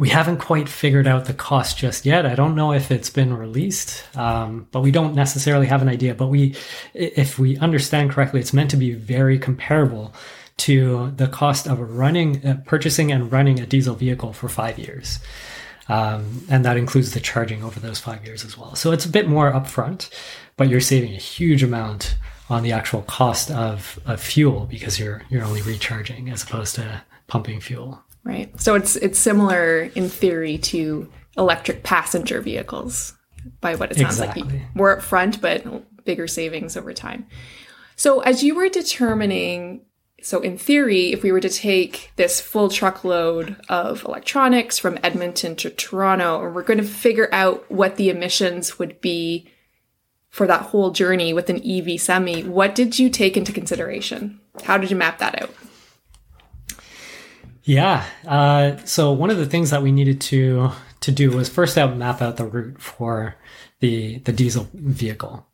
We 0.00 0.08
haven't 0.08 0.38
quite 0.38 0.66
figured 0.66 1.06
out 1.06 1.26
the 1.26 1.34
cost 1.34 1.76
just 1.76 2.06
yet. 2.06 2.24
I 2.24 2.34
don't 2.34 2.54
know 2.54 2.72
if 2.72 2.90
it's 2.90 3.10
been 3.10 3.34
released, 3.36 4.02
um, 4.16 4.66
but 4.72 4.80
we 4.80 4.90
don't 4.90 5.14
necessarily 5.14 5.66
have 5.66 5.82
an 5.82 5.90
idea. 5.90 6.14
But 6.14 6.28
we, 6.28 6.56
if 6.94 7.38
we 7.38 7.58
understand 7.58 8.10
correctly, 8.10 8.40
it's 8.40 8.54
meant 8.54 8.70
to 8.70 8.78
be 8.78 8.92
very 8.92 9.38
comparable 9.38 10.14
to 10.56 11.10
the 11.16 11.28
cost 11.28 11.66
of 11.66 11.78
running, 11.78 12.42
uh, 12.46 12.62
purchasing 12.64 13.12
and 13.12 13.30
running 13.30 13.60
a 13.60 13.66
diesel 13.66 13.94
vehicle 13.94 14.32
for 14.32 14.48
five 14.48 14.78
years. 14.78 15.18
Um, 15.86 16.46
and 16.48 16.64
that 16.64 16.78
includes 16.78 17.12
the 17.12 17.20
charging 17.20 17.62
over 17.62 17.78
those 17.78 17.98
five 17.98 18.24
years 18.24 18.42
as 18.42 18.56
well. 18.56 18.74
So 18.76 18.92
it's 18.92 19.04
a 19.04 19.10
bit 19.10 19.28
more 19.28 19.52
upfront, 19.52 20.08
but 20.56 20.70
you're 20.70 20.80
saving 20.80 21.12
a 21.12 21.18
huge 21.18 21.62
amount 21.62 22.16
on 22.48 22.62
the 22.62 22.72
actual 22.72 23.02
cost 23.02 23.50
of, 23.50 24.00
of 24.06 24.18
fuel 24.18 24.64
because 24.64 24.98
you're 24.98 25.24
you're 25.28 25.44
only 25.44 25.60
recharging 25.60 26.30
as 26.30 26.42
opposed 26.42 26.74
to 26.76 27.02
pumping 27.26 27.60
fuel. 27.60 28.02
Right. 28.24 28.58
So 28.60 28.74
it's 28.74 28.96
it's 28.96 29.18
similar 29.18 29.90
in 29.94 30.08
theory 30.08 30.58
to 30.58 31.10
electric 31.36 31.82
passenger 31.82 32.40
vehicles 32.40 33.14
by 33.60 33.74
what 33.74 33.90
it 33.90 33.98
sounds 33.98 34.18
exactly. 34.18 34.42
like. 34.42 34.74
More 34.74 34.96
upfront, 34.96 35.40
but 35.40 36.04
bigger 36.04 36.28
savings 36.28 36.76
over 36.76 36.92
time. 36.92 37.26
So 37.96 38.20
as 38.20 38.42
you 38.42 38.54
were 38.54 38.68
determining 38.68 39.82
so, 40.22 40.40
in 40.40 40.58
theory, 40.58 41.12
if 41.12 41.22
we 41.22 41.32
were 41.32 41.40
to 41.40 41.48
take 41.48 42.12
this 42.16 42.40
full 42.40 42.68
truckload 42.68 43.56
of 43.68 44.04
electronics 44.04 44.78
from 44.78 44.98
Edmonton 45.02 45.56
to 45.56 45.70
Toronto, 45.70 46.44
and 46.44 46.54
we're 46.54 46.62
going 46.62 46.78
to 46.78 46.84
figure 46.84 47.28
out 47.32 47.70
what 47.70 47.96
the 47.96 48.10
emissions 48.10 48.78
would 48.78 49.00
be 49.00 49.48
for 50.28 50.46
that 50.46 50.62
whole 50.62 50.90
journey 50.90 51.32
with 51.32 51.48
an 51.48 51.62
EV 51.64 52.00
semi, 52.00 52.44
what 52.44 52.74
did 52.74 52.98
you 52.98 53.08
take 53.08 53.36
into 53.36 53.52
consideration? 53.52 54.40
How 54.62 54.78
did 54.78 54.90
you 54.90 54.96
map 54.96 55.18
that 55.18 55.42
out? 55.42 55.50
Yeah. 57.70 58.04
Uh, 58.26 58.78
so 58.84 59.12
one 59.12 59.30
of 59.30 59.36
the 59.36 59.46
things 59.46 59.70
that 59.70 59.82
we 59.82 59.92
needed 59.92 60.20
to 60.22 60.70
to 61.00 61.12
do 61.12 61.30
was 61.30 61.48
first 61.48 61.78
out 61.78 61.96
map 61.96 62.20
out 62.20 62.36
the 62.36 62.44
route 62.44 62.80
for 62.80 63.36
the 63.78 64.18
the 64.18 64.32
diesel 64.32 64.68
vehicle. 64.74 65.46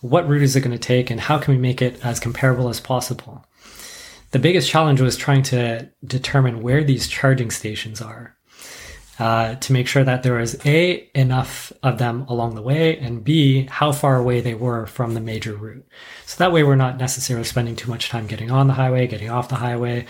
What 0.00 0.28
route 0.28 0.42
is 0.42 0.54
it 0.54 0.60
going 0.60 0.70
to 0.70 0.78
take, 0.78 1.10
and 1.10 1.20
how 1.20 1.38
can 1.38 1.52
we 1.52 1.60
make 1.60 1.82
it 1.82 1.98
as 2.04 2.20
comparable 2.20 2.68
as 2.68 2.80
possible? 2.80 3.44
the 4.30 4.38
biggest 4.38 4.70
challenge 4.70 5.00
was 5.00 5.16
trying 5.16 5.42
to 5.42 5.88
determine 6.04 6.62
where 6.62 6.84
these 6.84 7.08
charging 7.08 7.50
stations 7.50 8.00
are 8.00 8.36
uh, 9.18 9.56
to 9.56 9.72
make 9.72 9.86
sure 9.86 10.04
that 10.04 10.22
there 10.22 10.34
was 10.34 10.56
a 10.64 11.10
enough 11.14 11.72
of 11.82 11.98
them 11.98 12.22
along 12.22 12.54
the 12.54 12.62
way 12.62 12.96
and 12.98 13.24
b 13.24 13.66
how 13.66 13.92
far 13.92 14.16
away 14.16 14.40
they 14.40 14.54
were 14.54 14.86
from 14.86 15.14
the 15.14 15.20
major 15.20 15.54
route 15.54 15.86
so 16.26 16.36
that 16.38 16.52
way 16.52 16.62
we're 16.62 16.76
not 16.76 16.96
necessarily 16.96 17.44
spending 17.44 17.76
too 17.76 17.90
much 17.90 18.08
time 18.08 18.26
getting 18.26 18.50
on 18.50 18.66
the 18.66 18.74
highway 18.74 19.06
getting 19.06 19.30
off 19.30 19.48
the 19.48 19.56
highway 19.56 20.06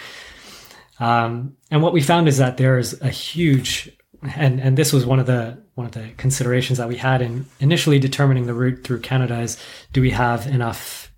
um, 1.00 1.56
and 1.70 1.82
what 1.82 1.92
we 1.92 2.00
found 2.00 2.28
is 2.28 2.38
that 2.38 2.56
there's 2.56 3.00
a 3.00 3.08
huge 3.08 3.90
and 4.36 4.60
and 4.60 4.76
this 4.76 4.92
was 4.92 5.04
one 5.04 5.18
of 5.18 5.26
the 5.26 5.60
one 5.74 5.86
of 5.86 5.92
the 5.92 6.10
considerations 6.18 6.78
that 6.78 6.88
we 6.88 6.96
had 6.96 7.22
in 7.22 7.46
initially 7.58 7.98
determining 7.98 8.46
the 8.46 8.54
route 8.54 8.84
through 8.84 9.00
Canada 9.00 9.40
is 9.40 9.56
do 9.92 10.00
we 10.00 10.10
have 10.10 10.46
enough 10.46 11.10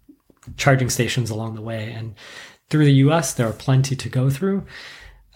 charging 0.57 0.89
stations 0.89 1.31
along 1.31 1.55
the 1.55 1.63
way 1.63 1.93
and 1.93 2.15
through 2.73 2.87
the 2.87 3.05
US, 3.05 3.35
there 3.35 3.47
are 3.47 3.53
plenty 3.53 3.95
to 3.95 4.09
go 4.09 4.31
through. 4.31 4.65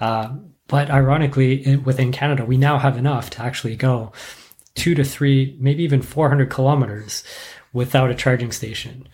Uh, 0.00 0.36
but 0.68 0.90
ironically, 0.90 1.76
within 1.76 2.10
Canada, 2.10 2.46
we 2.46 2.56
now 2.56 2.78
have 2.78 2.96
enough 2.96 3.28
to 3.30 3.42
actually 3.42 3.76
go 3.76 4.10
two 4.74 4.94
to 4.94 5.04
three, 5.04 5.54
maybe 5.60 5.84
even 5.84 6.00
400 6.00 6.48
kilometers 6.48 7.22
without 7.74 8.10
a 8.10 8.14
charging 8.14 8.52
station, 8.52 9.06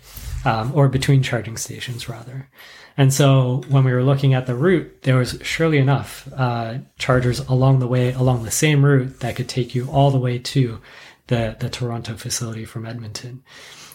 um, 0.45 0.73
or 0.75 0.89
between 0.89 1.23
charging 1.23 1.57
stations, 1.57 2.09
rather. 2.09 2.49
And 2.97 3.13
so 3.13 3.63
when 3.69 3.85
we 3.85 3.93
were 3.93 4.03
looking 4.03 4.35
at 4.35 4.47
the 4.47 4.55
route, 4.55 5.03
there 5.03 5.17
was 5.17 5.39
surely 5.43 5.79
enough 5.79 6.29
uh, 6.37 6.79
chargers 6.99 7.41
along 7.41 7.79
the 7.79 7.87
way, 7.87 8.13
along 8.13 8.45
the 8.45 8.51
same 8.51 8.85
route 8.85 9.21
that 9.21 9.37
could 9.37 9.49
take 9.49 9.75
you 9.75 9.89
all 9.91 10.11
the 10.11 10.19
way 10.19 10.39
to 10.39 10.81
the, 11.29 11.57
the 11.59 11.71
Toronto 11.71 12.17
facility 12.17 12.65
from 12.65 12.85
Edmonton. 12.85 13.43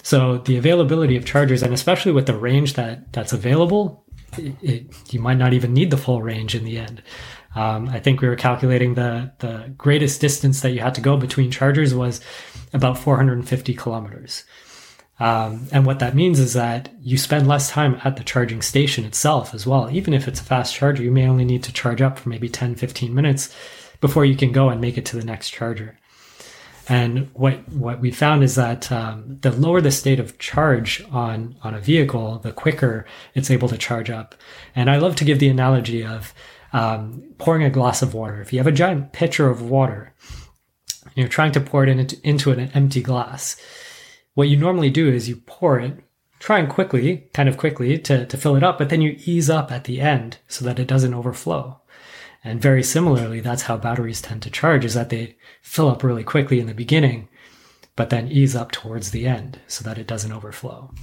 So 0.01 0.37
the 0.37 0.57
availability 0.57 1.15
of 1.15 1.25
chargers, 1.25 1.61
and 1.61 1.73
especially 1.73 2.11
with 2.11 2.27
the 2.27 2.37
range 2.37 2.73
that 2.73 3.11
that's 3.13 3.33
available, 3.33 4.05
it, 4.37 4.55
it, 4.61 5.13
you 5.13 5.19
might 5.19 5.37
not 5.37 5.53
even 5.53 5.73
need 5.73 5.91
the 5.91 5.97
full 5.97 6.21
range 6.21 6.55
in 6.55 6.63
the 6.63 6.77
end. 6.77 7.03
Um, 7.55 7.89
I 7.89 7.99
think 7.99 8.21
we 8.21 8.27
were 8.27 8.35
calculating 8.35 8.93
the 8.93 9.31
the 9.39 9.73
greatest 9.77 10.21
distance 10.21 10.61
that 10.61 10.71
you 10.71 10.79
had 10.79 10.95
to 10.95 11.01
go 11.01 11.17
between 11.17 11.49
chargers 11.49 11.93
was 11.93 12.21
about 12.71 12.97
450 12.97 13.73
kilometers. 13.73 14.43
Um, 15.19 15.67
and 15.71 15.85
what 15.85 15.99
that 15.99 16.15
means 16.15 16.39
is 16.39 16.53
that 16.53 16.89
you 17.01 17.17
spend 17.17 17.47
less 17.47 17.69
time 17.69 17.99
at 18.03 18.17
the 18.17 18.23
charging 18.23 18.61
station 18.61 19.03
itself 19.03 19.53
as 19.53 19.65
well. 19.65 19.89
Even 19.89 20.13
if 20.13 20.27
it's 20.27 20.41
a 20.41 20.43
fast 20.43 20.75
charger, 20.75 21.01
you 21.01 21.11
may 21.11 21.27
only 21.27 21.45
need 21.45 21.63
to 21.63 21.73
charge 21.73 22.01
up 22.01 22.19
for 22.19 22.29
maybe 22.29 22.49
10, 22.49 22.75
15 22.75 23.13
minutes 23.13 23.53
before 23.99 24.25
you 24.25 24.35
can 24.35 24.51
go 24.51 24.69
and 24.69 24.79
make 24.79 24.97
it 24.97 25.05
to 25.07 25.15
the 25.15 25.25
next 25.25 25.49
charger. 25.49 25.97
And 26.89 27.29
what 27.33 27.67
what 27.69 27.99
we 27.99 28.11
found 28.11 28.43
is 28.43 28.55
that 28.55 28.89
um, 28.93 29.39
the 29.41 29.51
lower 29.51 29.81
the 29.81 29.91
state 29.91 30.21
of 30.21 30.37
charge 30.39 31.03
on 31.11 31.57
on 31.61 31.73
a 31.73 31.81
vehicle, 31.81 32.39
the 32.39 32.53
quicker 32.53 33.05
it's 33.35 33.51
able 33.51 33.67
to 33.67 33.77
charge 33.77 34.09
up. 34.09 34.35
And 34.73 34.89
I 34.89 34.97
love 34.97 35.17
to 35.17 35.25
give 35.25 35.39
the 35.39 35.49
analogy 35.49 36.05
of 36.05 36.33
um, 36.71 37.23
pouring 37.39 37.63
a 37.63 37.69
glass 37.69 38.01
of 38.01 38.13
water. 38.13 38.39
If 38.39 38.53
you 38.53 38.59
have 38.59 38.67
a 38.67 38.71
giant 38.71 39.11
pitcher 39.11 39.49
of 39.49 39.61
water, 39.61 40.13
and 41.03 41.13
you're 41.15 41.27
trying 41.27 41.51
to 41.53 41.61
pour 41.61 41.83
it 41.83 41.89
into, 41.89 42.17
into 42.23 42.51
an 42.51 42.71
empty 42.73 43.01
glass, 43.01 43.57
what 44.37 44.49
you 44.49 44.55
normally 44.55 44.91
do 44.91 45.09
is 45.09 45.27
you 45.27 45.35
pour 45.35 45.79
it, 45.79 45.97
trying 46.37 46.67
quickly, 46.67 47.27
kind 47.33 47.49
of 47.49 47.57
quickly 47.57 47.97
to, 47.97 48.23
to 48.27 48.37
fill 48.37 48.55
it 48.55 48.61
up, 48.61 48.77
but 48.77 48.89
then 48.89 49.01
you 49.01 49.17
ease 49.25 49.49
up 49.49 49.71
at 49.71 49.85
the 49.85 49.99
end 49.99 50.37
so 50.47 50.63
that 50.63 50.77
it 50.77 50.85
doesn't 50.85 51.15
overflow. 51.15 51.81
And 52.43 52.61
very 52.61 52.83
similarly, 52.83 53.39
that's 53.39 53.63
how 53.63 53.77
batteries 53.77 54.21
tend 54.21 54.43
to 54.43 54.51
charge 54.51 54.85
is 54.85 54.93
that 54.93 55.09
they 55.09 55.37
fill 55.63 55.89
up 55.89 56.03
really 56.03 56.23
quickly 56.23 56.59
in 56.59 56.67
the 56.67 56.75
beginning, 56.75 57.29
but 57.95 58.11
then 58.11 58.27
ease 58.27 58.55
up 58.55 58.71
towards 58.71 59.09
the 59.09 59.25
end 59.25 59.59
so 59.65 59.83
that 59.85 59.97
it 59.97 60.05
doesn't 60.05 60.31
overflow. 60.31 60.93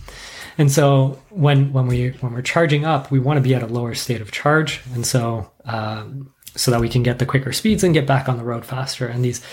And 0.57 0.70
so 0.70 1.20
when 1.31 1.73
when 1.73 1.88
we 1.88 2.11
when 2.11 2.35
we're 2.35 2.40
charging 2.40 2.85
up, 2.85 3.11
we 3.11 3.18
want 3.18 3.38
to 3.38 3.42
be 3.42 3.57
at 3.57 3.64
a 3.64 3.66
lower 3.66 3.94
state 3.94 4.20
of 4.20 4.31
charge, 4.31 4.81
and 4.94 5.05
so 5.05 5.51
um, 5.64 6.33
so 6.55 6.70
that 6.70 6.81
we 6.81 6.88
can 6.88 7.03
get 7.03 7.18
the 7.18 7.27
quicker 7.27 7.53
speeds 7.53 7.83
and 7.83 7.94
get 7.94 8.07
back 8.07 8.29
on 8.29 8.37
the 8.37 8.44
road 8.44 8.64
faster. 8.64 9.09
And 9.09 9.25
these 9.25 9.44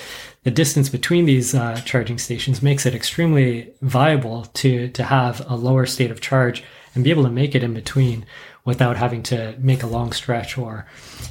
the 0.43 0.51
distance 0.51 0.89
between 0.89 1.25
these 1.25 1.53
uh, 1.53 1.79
charging 1.85 2.17
stations 2.17 2.61
makes 2.61 2.85
it 2.85 2.95
extremely 2.95 3.73
viable 3.81 4.45
to 4.45 4.89
to 4.89 5.03
have 5.03 5.45
a 5.49 5.55
lower 5.55 5.85
state 5.85 6.11
of 6.11 6.21
charge 6.21 6.63
and 6.95 7.03
be 7.03 7.11
able 7.11 7.23
to 7.23 7.29
make 7.29 7.55
it 7.55 7.63
in 7.63 7.73
between 7.73 8.25
without 8.65 8.97
having 8.97 9.23
to 9.23 9.55
make 9.59 9.83
a 9.83 9.87
long 9.87 10.11
stretch 10.11 10.57
or 10.57 10.85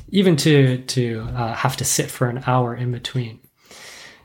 even 0.09 0.37
to 0.37 0.79
to 0.85 1.27
uh, 1.35 1.55
have 1.55 1.77
to 1.77 1.85
sit 1.85 2.11
for 2.11 2.29
an 2.29 2.43
hour 2.47 2.75
in 2.75 2.93
between. 2.93 3.41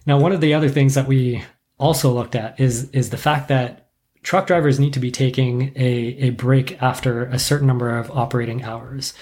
Now, 0.06 0.20
one 0.20 0.32
of 0.32 0.42
the 0.42 0.54
other 0.54 0.70
things 0.70 0.94
that 0.94 1.08
we 1.08 1.44
also 1.80 2.12
looked 2.12 2.36
at 2.36 2.60
is 2.60 2.90
is 2.92 3.10
the 3.10 3.18
fact 3.18 3.48
that 3.48 3.90
truck 4.22 4.48
drivers 4.48 4.80
need 4.80 4.94
to 4.94 5.00
be 5.00 5.12
taking 5.12 5.72
a, 5.76 6.18
a 6.20 6.30
break 6.32 6.82
after 6.82 7.26
a 7.26 7.40
certain 7.40 7.68
number 7.68 7.98
of 7.98 8.10
operating 8.12 8.64
hours. 8.64 9.14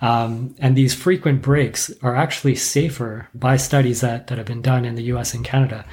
Um, 0.00 0.54
and 0.58 0.76
these 0.76 0.94
frequent 0.94 1.42
breaks 1.42 1.90
are 2.02 2.14
actually 2.14 2.54
safer 2.54 3.28
by 3.34 3.56
studies 3.56 4.00
that, 4.00 4.26
that 4.26 4.38
have 4.38 4.46
been 4.46 4.62
done 4.62 4.84
in 4.84 4.94
the 4.94 5.04
US 5.04 5.34
and 5.34 5.44
Canada. 5.44 5.84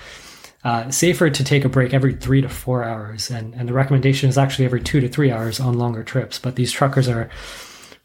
Uh, 0.63 0.89
safer 0.89 1.29
to 1.29 1.43
take 1.43 1.65
a 1.65 1.69
break 1.69 1.93
every 1.93 2.15
three 2.15 2.41
to 2.41 2.49
four 2.49 2.83
hours. 2.83 3.29
And, 3.29 3.53
and 3.53 3.67
the 3.67 3.73
recommendation 3.73 4.29
is 4.29 4.37
actually 4.37 4.65
every 4.65 4.81
two 4.81 5.01
to 5.01 5.09
three 5.09 5.31
hours 5.31 5.59
on 5.59 5.77
longer 5.77 6.03
trips. 6.03 6.39
But 6.39 6.55
these 6.55 6.71
truckers 6.71 7.09
are 7.09 7.29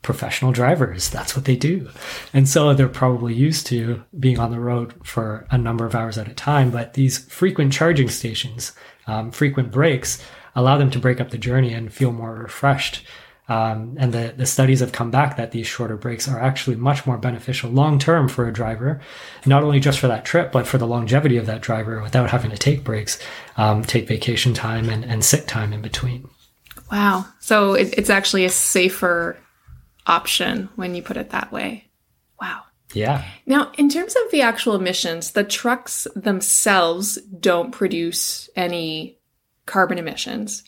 professional 0.02 0.52
drivers. 0.52 1.10
That's 1.10 1.36
what 1.36 1.44
they 1.44 1.56
do. 1.56 1.88
And 2.32 2.48
so 2.48 2.72
they're 2.74 2.88
probably 2.88 3.34
used 3.34 3.66
to 3.68 4.02
being 4.18 4.38
on 4.38 4.50
the 4.50 4.60
road 4.60 4.94
for 5.04 5.46
a 5.50 5.58
number 5.58 5.86
of 5.86 5.94
hours 5.94 6.18
at 6.18 6.28
a 6.28 6.34
time. 6.34 6.70
But 6.70 6.94
these 6.94 7.18
frequent 7.26 7.72
charging 7.72 8.08
stations, 8.08 8.72
um, 9.06 9.30
frequent 9.30 9.70
breaks, 9.70 10.22
allow 10.54 10.78
them 10.78 10.90
to 10.90 10.98
break 10.98 11.20
up 11.20 11.30
the 11.30 11.38
journey 11.38 11.72
and 11.72 11.92
feel 11.92 12.12
more 12.12 12.34
refreshed. 12.34 13.04
Um, 13.48 13.96
and 13.98 14.12
the, 14.12 14.34
the 14.36 14.44
studies 14.44 14.80
have 14.80 14.92
come 14.92 15.10
back 15.10 15.38
that 15.38 15.52
these 15.52 15.66
shorter 15.66 15.96
breaks 15.96 16.28
are 16.28 16.38
actually 16.38 16.76
much 16.76 17.06
more 17.06 17.16
beneficial 17.16 17.70
long 17.70 17.98
term 17.98 18.28
for 18.28 18.46
a 18.46 18.52
driver, 18.52 19.00
not 19.46 19.64
only 19.64 19.80
just 19.80 19.98
for 19.98 20.08
that 20.08 20.26
trip, 20.26 20.52
but 20.52 20.66
for 20.66 20.76
the 20.76 20.86
longevity 20.86 21.38
of 21.38 21.46
that 21.46 21.62
driver 21.62 22.02
without 22.02 22.28
having 22.28 22.50
to 22.50 22.58
take 22.58 22.84
breaks, 22.84 23.18
um, 23.56 23.82
take 23.82 24.06
vacation 24.06 24.52
time 24.52 24.90
and, 24.90 25.04
and 25.04 25.24
sick 25.24 25.46
time 25.46 25.72
in 25.72 25.80
between. 25.80 26.28
Wow. 26.92 27.26
So 27.40 27.74
it, 27.74 27.94
it's 27.96 28.10
actually 28.10 28.44
a 28.44 28.50
safer 28.50 29.38
option 30.06 30.68
when 30.76 30.94
you 30.94 31.02
put 31.02 31.16
it 31.16 31.30
that 31.30 31.50
way. 31.50 31.86
Wow. 32.40 32.62
Yeah. 32.92 33.24
Now, 33.46 33.72
in 33.76 33.88
terms 33.88 34.14
of 34.14 34.30
the 34.30 34.42
actual 34.42 34.74
emissions, 34.74 35.32
the 35.32 35.44
trucks 35.44 36.06
themselves 36.14 37.16
don't 37.16 37.70
produce 37.70 38.48
any 38.56 39.18
carbon 39.66 39.98
emissions, 39.98 40.64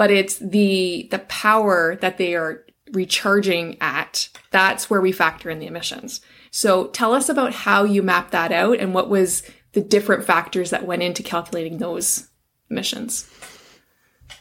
but 0.00 0.10
it's 0.10 0.38
the 0.38 1.06
the 1.10 1.18
power 1.18 1.96
that 1.96 2.16
they 2.16 2.34
are 2.34 2.64
recharging 2.92 3.76
at. 3.82 4.30
That's 4.50 4.88
where 4.88 5.02
we 5.02 5.12
factor 5.12 5.50
in 5.50 5.58
the 5.58 5.66
emissions. 5.66 6.22
So, 6.50 6.86
tell 6.86 7.12
us 7.12 7.28
about 7.28 7.52
how 7.52 7.84
you 7.84 8.02
map 8.02 8.30
that 8.30 8.50
out 8.50 8.78
and 8.78 8.94
what 8.94 9.10
was 9.10 9.42
the 9.72 9.82
different 9.82 10.24
factors 10.24 10.70
that 10.70 10.86
went 10.86 11.02
into 11.02 11.22
calculating 11.22 11.76
those 11.76 12.30
emissions. 12.70 13.30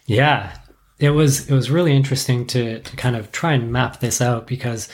Yeah 0.06 0.56
it 1.00 1.12
was 1.12 1.50
it 1.50 1.54
was 1.54 1.70
really 1.70 1.94
interesting 1.94 2.46
to 2.46 2.80
to 2.80 2.96
kind 2.96 3.18
of 3.18 3.30
try 3.34 3.54
and 3.54 3.70
map 3.70 4.00
this 4.00 4.22
out 4.22 4.48
because 4.48 4.88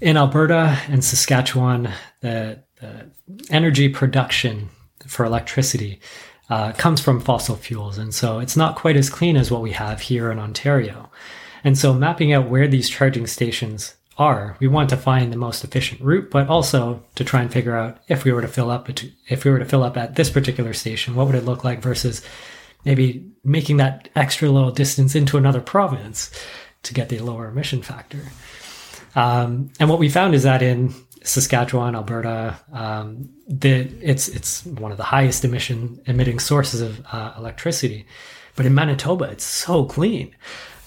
in 0.00 0.16
Alberta 0.16 0.78
and 0.88 1.04
Saskatchewan, 1.04 1.90
the, 2.20 2.62
the 2.80 3.10
energy 3.50 3.88
production 3.88 4.68
for 5.06 5.24
electricity 5.24 6.00
uh, 6.50 6.72
comes 6.72 7.00
from 7.00 7.20
fossil 7.20 7.56
fuels, 7.56 7.98
and 7.98 8.14
so 8.14 8.38
it's 8.38 8.56
not 8.56 8.76
quite 8.76 8.96
as 8.96 9.10
clean 9.10 9.36
as 9.36 9.50
what 9.50 9.62
we 9.62 9.72
have 9.72 10.00
here 10.02 10.30
in 10.30 10.38
Ontario. 10.38 11.10
And 11.62 11.78
so, 11.78 11.94
mapping 11.94 12.32
out 12.32 12.50
where 12.50 12.68
these 12.68 12.90
charging 12.90 13.26
stations 13.26 13.94
are, 14.18 14.56
we 14.60 14.68
want 14.68 14.90
to 14.90 14.96
find 14.96 15.32
the 15.32 15.38
most 15.38 15.64
efficient 15.64 16.00
route, 16.00 16.30
but 16.30 16.48
also 16.48 17.02
to 17.14 17.24
try 17.24 17.40
and 17.40 17.52
figure 17.52 17.76
out 17.76 17.98
if 18.08 18.24
we 18.24 18.32
were 18.32 18.42
to 18.42 18.48
fill 18.48 18.70
up 18.70 18.88
if 19.28 19.44
we 19.44 19.50
were 19.50 19.58
to 19.58 19.64
fill 19.64 19.82
up 19.82 19.96
at 19.96 20.16
this 20.16 20.30
particular 20.30 20.72
station, 20.72 21.14
what 21.14 21.26
would 21.26 21.34
it 21.34 21.44
look 21.44 21.64
like 21.64 21.80
versus 21.80 22.22
maybe 22.84 23.30
making 23.42 23.78
that 23.78 24.08
extra 24.14 24.48
little 24.48 24.70
distance 24.70 25.14
into 25.14 25.36
another 25.36 25.60
province 25.60 26.30
to 26.82 26.94
get 26.94 27.08
the 27.08 27.18
lower 27.18 27.48
emission 27.48 27.82
factor. 27.82 28.20
Um, 29.16 29.70
and 29.80 29.88
what 29.88 29.98
we 29.98 30.08
found 30.08 30.34
is 30.34 30.42
that 30.42 30.62
in 30.62 30.94
Saskatchewan, 31.24 31.96
Alberta, 31.96 32.56
um, 32.72 33.30
the, 33.48 33.90
it's 34.02 34.28
it's 34.28 34.64
one 34.66 34.92
of 34.92 34.98
the 34.98 35.04
highest 35.04 35.44
emission 35.44 36.00
emitting 36.06 36.38
sources 36.38 36.82
of 36.82 37.04
uh, 37.10 37.32
electricity. 37.38 38.06
But 38.56 38.66
in 38.66 38.74
Manitoba, 38.74 39.24
it's 39.24 39.44
so 39.44 39.86
clean. 39.86 40.36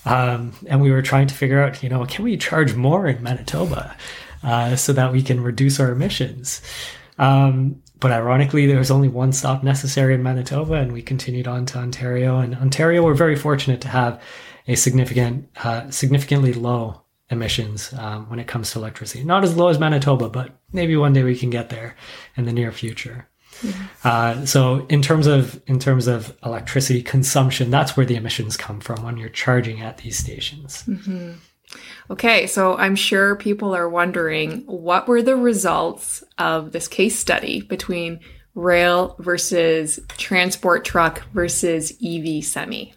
Um, 0.05 0.53
and 0.67 0.79
we 0.79 0.91
were 0.91 1.01
trying 1.01 1.27
to 1.27 1.33
figure 1.33 1.61
out, 1.61 1.83
you 1.83 1.89
know, 1.89 2.05
can 2.05 2.23
we 2.23 2.37
charge 2.37 2.75
more 2.75 3.07
in 3.07 3.21
Manitoba 3.21 3.97
uh, 4.43 4.75
so 4.75 4.93
that 4.93 5.11
we 5.11 5.21
can 5.21 5.41
reduce 5.41 5.79
our 5.79 5.91
emissions? 5.91 6.61
Um, 7.17 7.81
but 7.99 8.11
ironically, 8.11 8.67
there 8.67 8.77
was 8.77 8.91
only 8.91 9.07
one 9.07 9.33
stop 9.33 9.63
necessary 9.63 10.13
in 10.13 10.21
Manitoba, 10.21 10.73
and 10.75 10.93
we 10.93 11.01
continued 11.01 11.47
on 11.47 11.65
to 11.65 11.79
Ontario. 11.79 12.37
And 12.37 12.55
Ontario, 12.55 13.03
we're 13.03 13.15
very 13.15 13.35
fortunate 13.35 13.81
to 13.81 13.87
have 13.87 14.21
a 14.67 14.75
significant, 14.75 15.49
uh, 15.63 15.89
significantly 15.89 16.53
low 16.53 17.01
emissions 17.29 17.93
um, 17.93 18.29
when 18.29 18.39
it 18.39 18.47
comes 18.47 18.71
to 18.71 18.79
electricity. 18.79 19.23
Not 19.23 19.43
as 19.43 19.55
low 19.55 19.67
as 19.67 19.79
Manitoba, 19.79 20.29
but 20.29 20.51
maybe 20.71 20.95
one 20.95 21.13
day 21.13 21.23
we 21.23 21.37
can 21.37 21.49
get 21.49 21.69
there 21.69 21.95
in 22.35 22.45
the 22.45 22.53
near 22.53 22.71
future. 22.71 23.27
Uh, 24.03 24.45
so 24.45 24.85
in 24.87 25.01
terms 25.01 25.25
of 25.25 25.61
in 25.67 25.79
terms 25.79 26.07
of 26.07 26.37
electricity 26.45 27.01
consumption, 27.01 27.71
that's 27.71 27.97
where 27.97 28.05
the 28.05 28.15
emissions 28.15 28.55
come 28.55 28.79
from 28.79 29.03
when 29.03 29.17
you're 29.17 29.29
charging 29.29 29.81
at 29.81 29.97
these 29.97 30.17
stations. 30.17 30.83
Mm-hmm. 30.83 31.33
Okay, 32.09 32.47
so 32.47 32.77
I'm 32.77 32.95
sure 32.95 33.35
people 33.35 33.75
are 33.75 33.89
wondering 33.89 34.63
what 34.67 35.07
were 35.07 35.21
the 35.21 35.35
results 35.35 36.23
of 36.37 36.71
this 36.71 36.87
case 36.87 37.17
study 37.17 37.61
between 37.61 38.19
rail 38.55 39.15
versus 39.19 39.99
transport 40.17 40.85
truck 40.85 41.23
versus 41.33 41.91
EV 42.03 42.43
semi? 42.43 42.93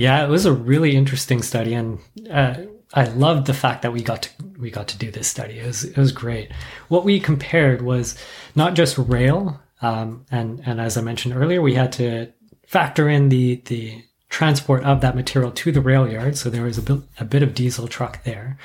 Yeah, 0.00 0.24
it 0.24 0.30
was 0.30 0.46
a 0.46 0.52
really 0.54 0.96
interesting 0.96 1.42
study, 1.42 1.74
and 1.74 1.98
uh, 2.30 2.54
I 2.94 3.04
loved 3.04 3.46
the 3.46 3.52
fact 3.52 3.82
that 3.82 3.92
we 3.92 4.02
got 4.02 4.22
to 4.22 4.30
we 4.58 4.70
got 4.70 4.88
to 4.88 4.96
do 4.96 5.10
this 5.10 5.28
study. 5.28 5.58
It 5.58 5.66
was 5.66 5.84
it 5.84 5.98
was 5.98 6.10
great. 6.10 6.50
What 6.88 7.04
we 7.04 7.20
compared 7.20 7.82
was 7.82 8.16
not 8.54 8.72
just 8.72 8.96
rail, 8.96 9.60
um, 9.82 10.24
and 10.30 10.62
and 10.64 10.80
as 10.80 10.96
I 10.96 11.02
mentioned 11.02 11.34
earlier, 11.36 11.60
we 11.60 11.74
had 11.74 11.92
to 11.92 12.32
factor 12.66 13.10
in 13.10 13.28
the 13.28 13.56
the 13.66 14.02
transport 14.30 14.84
of 14.84 15.02
that 15.02 15.16
material 15.16 15.50
to 15.50 15.70
the 15.70 15.82
rail 15.82 16.10
yard. 16.10 16.38
So 16.38 16.48
there 16.48 16.64
was 16.64 16.78
a 16.78 16.82
bit, 16.82 17.02
a 17.18 17.26
bit 17.26 17.42
of 17.42 17.52
diesel 17.52 17.86
truck 17.86 18.24
there. 18.24 18.56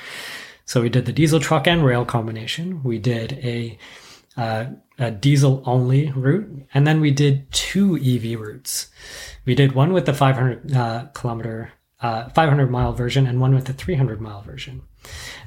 So 0.64 0.80
we 0.80 0.88
did 0.88 1.04
the 1.04 1.12
diesel 1.12 1.38
truck 1.38 1.66
and 1.68 1.84
rail 1.84 2.06
combination. 2.06 2.82
We 2.82 2.98
did 2.98 3.34
a, 3.44 3.78
uh, 4.36 4.66
a 4.98 5.10
diesel 5.10 5.62
only 5.66 6.10
route, 6.12 6.66
and 6.74 6.86
then 6.86 7.00
we 7.00 7.10
did 7.10 7.50
two 7.52 7.96
EV 7.96 8.38
routes. 8.38 8.88
We 9.44 9.54
did 9.54 9.72
one 9.72 9.92
with 9.92 10.06
the 10.06 10.14
500 10.14 10.74
uh, 10.74 11.06
kilometer, 11.14 11.72
uh, 12.00 12.28
500 12.30 12.70
mile 12.70 12.92
version, 12.92 13.26
and 13.26 13.40
one 13.40 13.54
with 13.54 13.66
the 13.66 13.72
300 13.72 14.20
mile 14.20 14.42
version. 14.42 14.82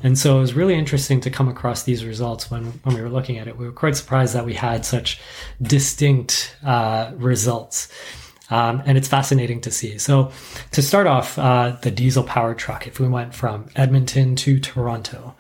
And 0.04 0.18
so 0.18 0.38
it 0.38 0.42
was 0.42 0.54
really 0.54 0.76
interesting 0.76 1.20
to 1.22 1.30
come 1.30 1.50
across 1.50 1.84
these 1.84 2.06
results 2.06 2.50
when, 2.50 2.66
when 2.84 2.96
we 2.96 3.02
were 3.02 3.10
looking 3.10 3.38
at 3.38 3.48
it. 3.48 3.58
We 3.58 3.66
were 3.66 3.72
quite 3.72 3.96
surprised 3.96 4.34
that 4.34 4.46
we 4.46 4.54
had 4.54 4.86
such 4.86 5.20
distinct 5.62 6.56
uh, 6.64 7.12
results. 7.16 7.90
Um, 8.52 8.82
and 8.86 8.98
it's 8.98 9.08
fascinating 9.08 9.62
to 9.62 9.72
see. 9.72 10.00
So, 10.00 10.32
to 10.72 10.82
start 10.82 11.06
off, 11.06 11.38
uh, 11.38 11.78
the 11.84 11.92
diesel 11.92 12.24
powered 12.24 12.58
truck, 12.58 12.88
if 12.88 13.00
we 13.00 13.08
went 13.08 13.36
from 13.36 13.68
Edmonton 13.76 14.36
to 14.38 14.60
Toronto, 14.60 15.36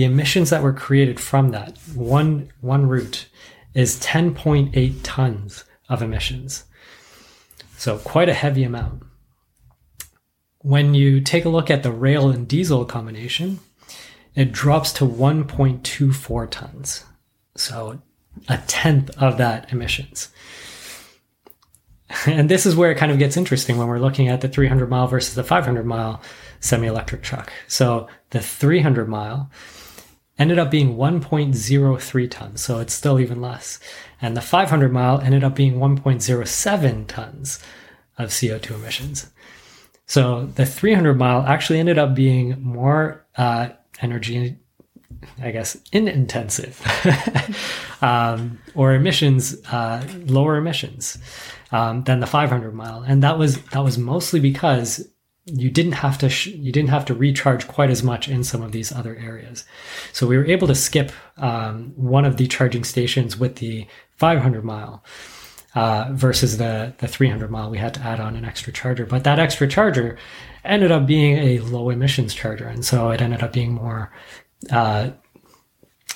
the 0.00 0.06
emissions 0.06 0.48
that 0.48 0.62
were 0.62 0.72
created 0.72 1.20
from 1.20 1.50
that 1.50 1.76
one, 1.94 2.50
one 2.62 2.86
route 2.86 3.28
is 3.74 4.00
10.8 4.00 4.98
tons 5.02 5.64
of 5.90 6.00
emissions. 6.00 6.64
So, 7.76 7.98
quite 7.98 8.30
a 8.30 8.32
heavy 8.32 8.62
amount. 8.62 9.02
When 10.62 10.94
you 10.94 11.20
take 11.20 11.44
a 11.44 11.50
look 11.50 11.70
at 11.70 11.82
the 11.82 11.92
rail 11.92 12.30
and 12.30 12.48
diesel 12.48 12.86
combination, 12.86 13.60
it 14.34 14.52
drops 14.52 14.90
to 14.94 15.04
1.24 15.04 16.50
tons. 16.50 17.04
So, 17.54 18.00
a 18.48 18.56
tenth 18.66 19.10
of 19.18 19.36
that 19.36 19.70
emissions. 19.70 20.30
And 22.26 22.48
this 22.48 22.64
is 22.64 22.74
where 22.74 22.90
it 22.90 22.96
kind 22.96 23.12
of 23.12 23.18
gets 23.18 23.36
interesting 23.36 23.76
when 23.76 23.86
we're 23.86 24.00
looking 24.00 24.28
at 24.28 24.40
the 24.40 24.48
300 24.48 24.88
mile 24.88 25.06
versus 25.06 25.34
the 25.34 25.44
500 25.44 25.84
mile 25.84 26.22
semi 26.58 26.86
electric 26.86 27.22
truck. 27.22 27.52
So 27.68 28.08
the 28.30 28.40
300 28.40 29.08
mile 29.08 29.50
ended 30.40 30.58
up 30.58 30.70
being 30.70 30.96
1.03 30.96 32.30
tons, 32.30 32.60
so 32.62 32.80
it's 32.80 32.94
still 32.94 33.20
even 33.20 33.40
less. 33.40 33.78
And 34.20 34.36
the 34.36 34.40
500 34.40 34.92
mile 34.92 35.20
ended 35.20 35.44
up 35.44 35.54
being 35.54 35.74
1.07 35.74 37.06
tons 37.06 37.62
of 38.18 38.30
CO2 38.30 38.74
emissions. 38.74 39.30
So 40.06 40.46
the 40.46 40.66
300 40.66 41.14
mile 41.14 41.42
actually 41.42 41.78
ended 41.78 41.98
up 41.98 42.14
being 42.14 42.60
more 42.60 43.24
uh, 43.36 43.68
energy, 44.00 44.56
I 45.40 45.52
guess, 45.52 45.76
intensive, 45.92 46.82
um, 48.02 48.58
or 48.74 48.94
emissions, 48.94 49.56
uh, 49.70 50.04
lower 50.26 50.56
emissions 50.56 51.18
um, 51.70 52.02
than 52.04 52.20
the 52.20 52.26
500 52.26 52.74
mile, 52.74 53.04
and 53.06 53.22
that 53.22 53.38
was 53.38 53.62
that 53.66 53.84
was 53.84 53.98
mostly 53.98 54.40
because 54.40 55.08
you 55.46 55.70
didn't 55.70 55.92
have 55.92 56.18
to 56.18 56.28
sh- 56.28 56.46
you 56.48 56.70
didn't 56.72 56.90
have 56.90 57.04
to 57.06 57.14
recharge 57.14 57.66
quite 57.66 57.90
as 57.90 58.02
much 58.02 58.28
in 58.28 58.44
some 58.44 58.62
of 58.62 58.72
these 58.72 58.92
other 58.92 59.16
areas. 59.16 59.64
So 60.12 60.26
we 60.26 60.36
were 60.36 60.46
able 60.46 60.68
to 60.68 60.74
skip 60.74 61.12
um, 61.38 61.92
one 61.96 62.24
of 62.24 62.36
the 62.36 62.46
charging 62.46 62.84
stations 62.84 63.36
with 63.38 63.56
the 63.56 63.86
500 64.16 64.64
mile. 64.64 65.02
uh, 65.74 66.08
versus 66.12 66.58
the 66.58 66.92
the 66.98 67.06
300 67.06 67.48
mile 67.50 67.70
we 67.70 67.78
had 67.78 67.94
to 67.94 68.00
add 68.00 68.18
on 68.20 68.34
an 68.36 68.44
extra 68.44 68.72
charger. 68.72 69.06
But 69.06 69.24
that 69.24 69.38
extra 69.38 69.68
charger 69.68 70.18
ended 70.64 70.90
up 70.90 71.06
being 71.06 71.38
a 71.38 71.58
low 71.60 71.90
emissions 71.90 72.34
charger, 72.34 72.66
and 72.66 72.84
so 72.84 73.10
it 73.10 73.20
ended 73.22 73.42
up 73.42 73.52
being 73.52 73.72
more 73.74 74.12
uh, 74.70 75.10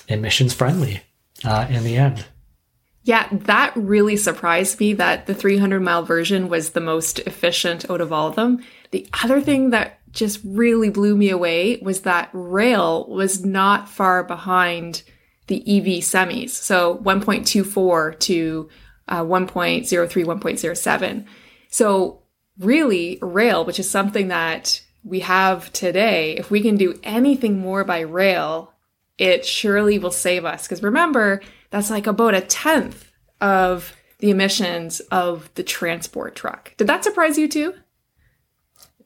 emissions 0.07 0.53
friendly 0.53 1.01
uh, 1.43 1.67
in 1.69 1.83
the 1.83 1.95
end. 1.95 2.25
Yeah, 3.05 3.27
that 3.31 3.71
really 3.75 4.17
surprised 4.17 4.79
me 4.79 4.93
that 4.93 5.27
the 5.27 5.35
300 5.35 5.79
mile 5.79 6.01
version 6.03 6.49
was 6.49 6.71
the 6.71 6.81
most 6.81 7.19
efficient 7.19 7.87
out 7.87 8.01
of 8.01 8.11
all 8.11 8.27
of 8.27 8.35
them. 8.35 8.65
The 8.89 9.07
other 9.23 9.41
thing 9.41 9.69
that 9.69 9.99
just 10.11 10.41
really 10.43 10.89
blew 10.89 11.15
me 11.15 11.29
away 11.29 11.77
was 11.83 12.01
that 12.01 12.31
rail 12.33 13.05
was 13.07 13.45
not 13.45 13.87
far 13.87 14.23
behind 14.23 15.03
the 15.45 15.61
EV 15.61 16.01
semis. 16.01 16.49
So 16.49 16.97
1.24 16.97 18.19
to 18.21 18.69
uh, 19.07 19.21
1.03, 19.21 20.25
1.07. 20.25 21.25
So 21.69 22.23
really 22.57 23.19
rail, 23.21 23.65
which 23.65 23.79
is 23.79 23.87
something 23.87 24.29
that 24.29 24.81
we 25.03 25.19
have 25.19 25.71
today, 25.73 26.37
if 26.37 26.49
we 26.49 26.61
can 26.61 26.75
do 26.75 26.99
anything 27.03 27.59
more 27.59 27.83
by 27.83 27.99
rail, 27.99 28.73
it 29.19 29.45
surely 29.45 29.99
will 29.99 30.09
save 30.09 30.43
us. 30.43 30.63
Because 30.63 30.81
remember, 30.81 31.41
that's 31.75 31.89
like 31.89 32.07
about 32.07 32.33
a 32.33 32.39
tenth 32.39 33.11
of 33.41 33.93
the 34.19 34.29
emissions 34.29 35.01
of 35.11 35.53
the 35.55 35.63
transport 35.63 36.33
truck. 36.33 36.73
Did 36.77 36.87
that 36.87 37.03
surprise 37.03 37.37
you 37.37 37.49
too? 37.49 37.73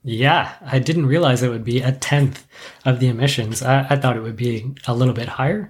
Yeah, 0.04 0.54
I 0.62 0.78
didn't 0.78 1.08
realize 1.08 1.42
it 1.42 1.50
would 1.50 1.64
be 1.64 1.82
a 1.82 1.92
tenth 1.92 2.46
of 2.86 3.00
the 3.00 3.08
emissions. 3.08 3.64
I, 3.64 3.88
I, 3.90 3.96
thought 3.96 4.18
it 4.18 4.22
would 4.22 4.36
be 4.36 4.76
a 4.86 4.94
little 4.94 5.16
bit 5.16 5.28
higher, 5.28 5.70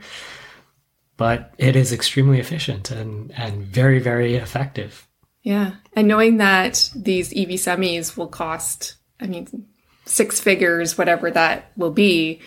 but 1.15 1.53
it 1.57 1.77
is 1.77 1.93
extremely 1.93 2.37
efficient 2.37 2.91
and, 2.91 3.31
and 3.31 3.63
very, 3.63 3.99
very 3.99 4.35
effective. 4.35 5.07
Yeah. 5.41 5.75
And 5.93 6.05
knowing 6.05 6.35
that 6.37 6.91
these 6.93 7.31
EV 7.31 7.51
semis 7.51 8.17
will 8.17 8.27
cost, 8.27 8.97
I 9.21 9.27
mean, 9.27 9.67
six 10.03 10.41
figures, 10.41 10.97
whatever 10.97 11.31
that 11.31 11.71
will 11.77 11.91
be, 11.91 12.41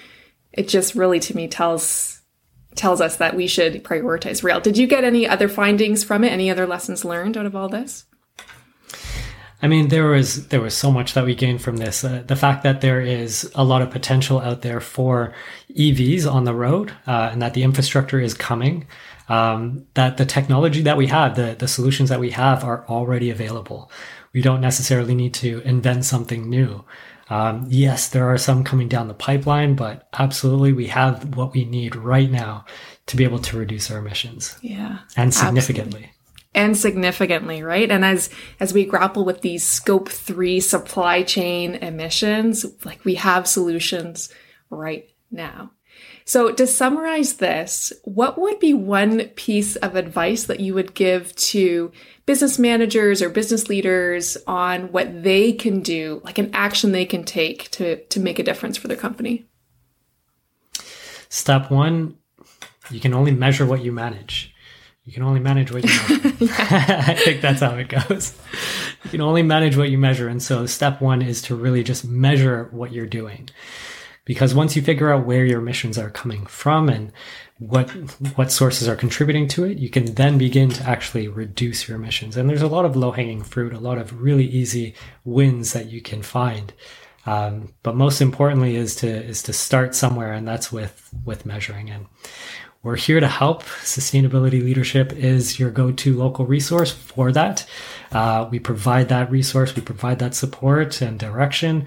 it 0.53 0.69
just 0.69 0.95
really 0.95 1.21
to 1.21 1.35
me 1.35 1.49
tells 1.49 2.22
tells 2.75 3.01
us 3.01 3.17
that 3.17 3.37
we 3.37 3.47
should 3.47 3.85
prioritize 3.85 4.43
rail. 4.43 4.61
Did 4.61 4.79
you 4.79 4.87
get 4.87 5.05
any 5.05 5.29
other 5.29 5.49
findings 5.49 6.05
from 6.05 6.25
it? 6.25 6.33
Any 6.33 6.51
other 6.51 6.67
lessons 6.67 7.05
learned 7.05 7.37
out 7.37 7.47
of 7.47 7.57
all 7.57 7.69
this? 7.69 8.07
I 9.65 9.69
mean, 9.69 9.89
there 9.89 10.09
was 10.09 10.49
there 10.49 10.61
was 10.61 10.77
so 10.77 10.91
much 10.91 11.15
that 11.15 11.25
we 11.25 11.37
gained 11.37 11.63
from 11.63 11.77
this. 11.77 12.03
Uh, 12.03 12.25
the 12.27 12.35
fact 12.35 12.65
that 12.65 12.81
there 12.81 13.01
is 13.01 13.51
a 13.55 13.63
lot 13.63 13.81
of 13.81 13.91
potential 13.91 14.41
out 14.41 14.63
there 14.63 14.81
for 14.81 15.33
EVs 15.77 16.31
on 16.31 16.45
the 16.45 16.55
road, 16.55 16.93
uh, 17.07 17.31
and 17.33 17.41
that 17.41 17.55
the 17.55 17.63
infrastructure 17.63 18.19
is 18.19 18.35
coming. 18.35 18.87
Um, 19.29 19.87
that 19.95 20.17
the 20.17 20.27
technology 20.27 20.83
that 20.83 20.97
we 20.97 21.07
have, 21.07 21.37
the 21.37 21.55
the 21.57 21.69
solutions 21.69 22.09
that 22.09 22.19
we 22.19 22.31
have, 22.31 22.65
are 22.65 22.85
already 22.89 23.31
available. 23.31 23.89
We 24.33 24.43
don't 24.43 24.61
necessarily 24.61 25.15
need 25.15 25.35
to 25.35 25.61
invent 25.61 26.07
something 26.07 26.51
new. 26.51 26.85
Um, 27.33 27.67
yes, 27.69 28.09
there 28.09 28.29
are 28.31 28.39
some 28.39 28.63
coming 28.63 28.89
down 28.89 29.09
the 29.09 29.15
pipeline, 29.15 29.75
but 29.75 30.09
absolutely, 30.13 30.73
we 30.73 30.89
have 30.89 31.37
what 31.37 31.53
we 31.53 31.65
need 31.65 31.97
right 31.97 32.31
now 32.31 32.67
to 33.07 33.17
be 33.17 33.25
able 33.25 33.39
to 33.41 33.57
reduce 33.57 33.91
our 33.91 33.99
emissions. 33.99 34.57
Yeah, 34.61 34.99
and 35.17 35.33
significantly. 35.33 36.05
Absolutely 36.05 36.19
and 36.55 36.77
significantly, 36.77 37.63
right? 37.63 37.91
And 37.91 38.05
as 38.05 38.29
as 38.61 38.75
we 38.75 38.85
grapple 38.85 39.25
with 39.25 39.41
these 39.41 39.65
scope 39.65 40.09
3 40.09 40.61
supply 40.61 41.23
chain 41.23 41.77
emissions, 41.77 42.67
like 42.85 43.05
we 43.05 43.15
have 43.17 43.47
solutions 43.47 44.29
right 44.71 45.09
now. 45.31 45.71
So 46.25 46.53
to 46.53 46.67
summarize 46.67 47.35
this, 47.35 47.93
what 48.05 48.39
would 48.39 48.61
be 48.61 48.75
one 48.75 49.29
piece 49.31 49.77
of 49.77 49.97
advice 49.97 50.45
that 50.45 50.61
you 50.61 50.75
would 50.75 50.95
give 50.95 51.35
to 51.37 51.91
business 52.27 52.59
managers 52.59 53.21
or 53.21 53.29
business 53.29 53.69
leaders 53.69 54.37
on 54.47 54.93
what 54.93 55.23
they 55.23 55.53
can 55.53 55.81
do, 55.81 56.21
like 56.25 56.39
an 56.39 56.51
action 56.53 56.93
they 56.93 57.05
can 57.05 57.25
take 57.25 57.71
to 57.73 58.05
to 58.05 58.21
make 58.21 58.39
a 58.39 58.45
difference 58.45 58.77
for 58.77 58.89
their 58.89 58.97
company? 58.97 59.47
Step 61.29 61.71
1, 61.71 62.17
you 62.91 63.01
can 63.01 63.15
only 63.15 63.33
measure 63.33 63.67
what 63.67 63.83
you 63.83 63.91
manage 63.91 64.53
you 65.05 65.13
can 65.13 65.25
only 65.25 65.41
manage 65.41 65.73
what 65.73 65.85
you 65.85 65.91
measure. 65.91 66.55
I 66.59 67.15
think 67.15 67.41
that's 67.41 67.61
how 67.61 67.75
it 67.75 67.89
goes. 67.89 68.39
You 69.05 69.11
can 69.11 69.21
only 69.21 69.43
manage 69.43 69.77
what 69.77 69.91
you 69.91 69.99
measure. 69.99 70.29
And 70.29 70.41
so 70.43 70.67
step 70.67 71.01
one 71.01 71.23
is 71.23 71.43
to 71.43 71.57
really 71.57 71.83
just 71.83 72.05
measure 72.05 72.69
what 72.71 72.93
you're 72.93 73.07
doing. 73.07 73.49
Because 74.25 74.55
once 74.55 74.77
you 74.77 74.83
figure 74.83 75.13
out 75.13 75.27
where 75.27 75.45
your 75.45 75.61
emissions 75.61 75.99
are 75.99 76.11
coming 76.11 76.47
from 76.47 76.89
and 76.89 77.13
what 77.59 77.91
what 78.37 78.53
sources 78.53 78.89
are 78.89 78.97
contributing 78.97 79.49
to 79.49 79.65
it, 79.65 79.79
you 79.79 79.91
can 79.91 80.15
then 80.15 80.39
begin 80.39 80.71
to 80.71 80.85
actually 80.85 81.27
reduce 81.27 81.89
your 81.89 81.97
emissions. 81.97 82.37
And 82.37 82.49
there's 82.49 82.63
a 82.63 82.69
lot 82.69 82.85
of 82.85 82.95
low 82.95 83.11
hanging 83.11 83.43
fruit, 83.43 83.73
a 83.73 83.81
lot 83.81 83.99
of 83.99 84.23
really 84.23 84.47
easy 84.47 84.95
wins 85.25 85.73
that 85.73 85.87
you 85.87 86.01
can 86.01 86.23
find. 86.23 86.73
Um, 87.27 87.73
but 87.83 87.97
most 87.97 88.21
importantly 88.21 88.77
is 88.77 88.97
to 88.97 89.09
is 89.09 89.43
to 89.45 89.53
start 89.53 89.95
somewhere, 89.95 90.33
and 90.33 90.47
that's 90.47 90.73
with 90.73 91.11
with 91.25 91.47
measuring. 91.47 91.91
And 91.91 92.07
we're 92.83 92.97
here 92.97 93.21
to 93.21 93.29
help. 93.29 93.63
Sustainability 93.63 94.63
Leadership 94.63 95.13
is 95.13 95.59
your 95.59 95.71
go 95.71 95.93
to 95.93 96.17
local 96.17 96.47
resource 96.47 96.91
for 96.91 97.31
that. 97.31 97.65
Uh, 98.11 98.49
we 98.51 98.59
provide 98.59 99.09
that 99.09 99.31
resource, 99.31 99.75
we 99.77 99.83
provide 99.83 100.19
that 100.19 100.35
support 100.35 101.01
and 101.01 101.19
direction 101.19 101.87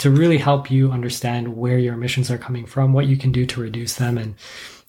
to 0.00 0.10
really 0.10 0.38
help 0.38 0.70
you 0.70 0.90
understand 0.90 1.56
where 1.56 1.78
your 1.78 1.94
emissions 1.94 2.30
are 2.30 2.38
coming 2.38 2.66
from, 2.66 2.92
what 2.92 3.06
you 3.06 3.16
can 3.16 3.32
do 3.32 3.46
to 3.46 3.60
reduce 3.60 3.94
them, 3.94 4.18
and 4.18 4.34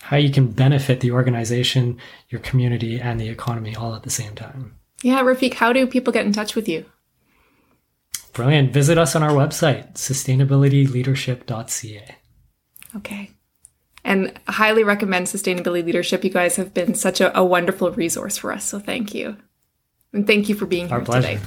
how 0.02 0.18
you 0.18 0.32
can 0.32 0.48
benefit 0.48 1.00
the 1.00 1.12
organization, 1.12 1.98
your 2.30 2.42
community, 2.42 3.00
and 3.00 3.20
the 3.20 3.30
economy 3.30 3.76
all 3.76 3.96
at 3.96 4.04
the 4.04 4.10
same 4.10 4.36
time. 4.36 4.76
Yeah, 5.04 5.22
Rafiq, 5.22 5.54
how 5.54 5.74
do 5.74 5.86
people 5.88 6.14
get 6.14 6.26
in 6.26 6.34
touch 6.34 6.56
with 6.56 6.68
you? 6.68 6.86
Brilliant. 8.34 8.74
Visit 8.74 8.98
us 8.98 9.16
on 9.16 9.24
our 9.24 9.32
website, 9.32 9.94
sustainabilityleadership.ca. 9.94 12.16
Okay 12.96 13.32
and 14.04 14.40
highly 14.48 14.84
recommend 14.84 15.28
sustainability 15.28 15.86
leadership. 15.86 16.24
You 16.24 16.30
guys 16.30 16.56
have 16.56 16.74
been 16.74 16.96
such 16.96 17.22
a, 17.22 17.38
a 17.38 17.44
wonderful 17.44 17.92
resource 17.92 18.38
for 18.38 18.52
us. 18.52 18.66
So 18.66 18.80
thank 18.80 19.14
you. 19.14 19.38
And 20.14 20.28
thank 20.28 20.50
you 20.50 20.56
for 20.56 20.66
being 20.66 20.88
here 20.88 20.98
Our 20.98 21.06
pleasure. 21.06 21.40
today. 21.40 21.42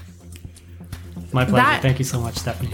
My 1.33 1.45
pleasure. 1.45 1.57
That, 1.57 1.83
thank 1.83 1.99
you 1.99 2.05
so 2.05 2.21
much, 2.21 2.37
Stephanie. 2.37 2.71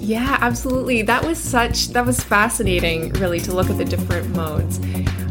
Yeah, 0.00 0.38
absolutely. 0.40 1.02
That 1.02 1.24
was 1.24 1.38
such 1.38 1.88
that 1.88 2.06
was 2.06 2.20
fascinating 2.22 3.12
really 3.14 3.38
to 3.40 3.52
look 3.54 3.68
at 3.68 3.76
the 3.76 3.84
different 3.84 4.34
modes. 4.34 4.80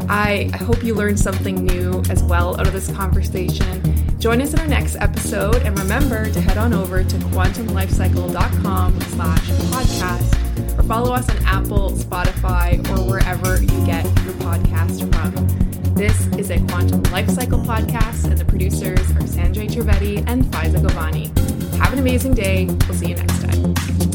I, 0.08 0.50
I 0.52 0.56
hope 0.56 0.82
you 0.82 0.94
learned 0.94 1.18
something 1.18 1.64
new 1.64 2.02
as 2.08 2.22
well 2.22 2.58
out 2.58 2.66
of 2.66 2.72
this 2.72 2.90
conversation. 2.92 4.18
Join 4.18 4.40
us 4.40 4.52
in 4.52 4.60
our 4.60 4.66
next 4.66 4.96
episode 4.96 5.56
and 5.62 5.78
remember 5.78 6.30
to 6.30 6.40
head 6.40 6.56
on 6.56 6.72
over 6.72 7.02
to 7.02 7.16
quantumlifecycle.com 7.16 9.00
slash 9.00 9.48
podcast 9.70 10.78
or 10.78 10.82
follow 10.84 11.12
us 11.12 11.28
on 11.28 11.36
Apple, 11.44 11.90
Spotify, 11.92 12.78
or 12.90 13.08
wherever 13.08 13.60
you 13.60 13.86
get 13.86 14.04
your 14.24 14.34
podcast 14.34 15.00
from. 15.14 15.94
This 15.94 16.26
is 16.38 16.50
a 16.50 16.58
Quantum 16.66 17.02
Lifecycle 17.04 17.64
podcast 17.64 18.24
and 18.24 18.38
the 18.38 18.44
producers 18.44 18.98
are 19.10 19.22
Sanjay 19.22 19.68
Trivedi 19.68 20.24
and 20.26 20.44
Faiza 20.44 20.76
Govani. 20.76 21.36
Have 21.78 21.92
an 21.92 21.98
amazing 21.98 22.34
day. 22.34 22.66
We'll 22.66 22.94
see 22.94 23.08
you 23.08 23.16
next 23.16 23.42
time. 23.42 24.09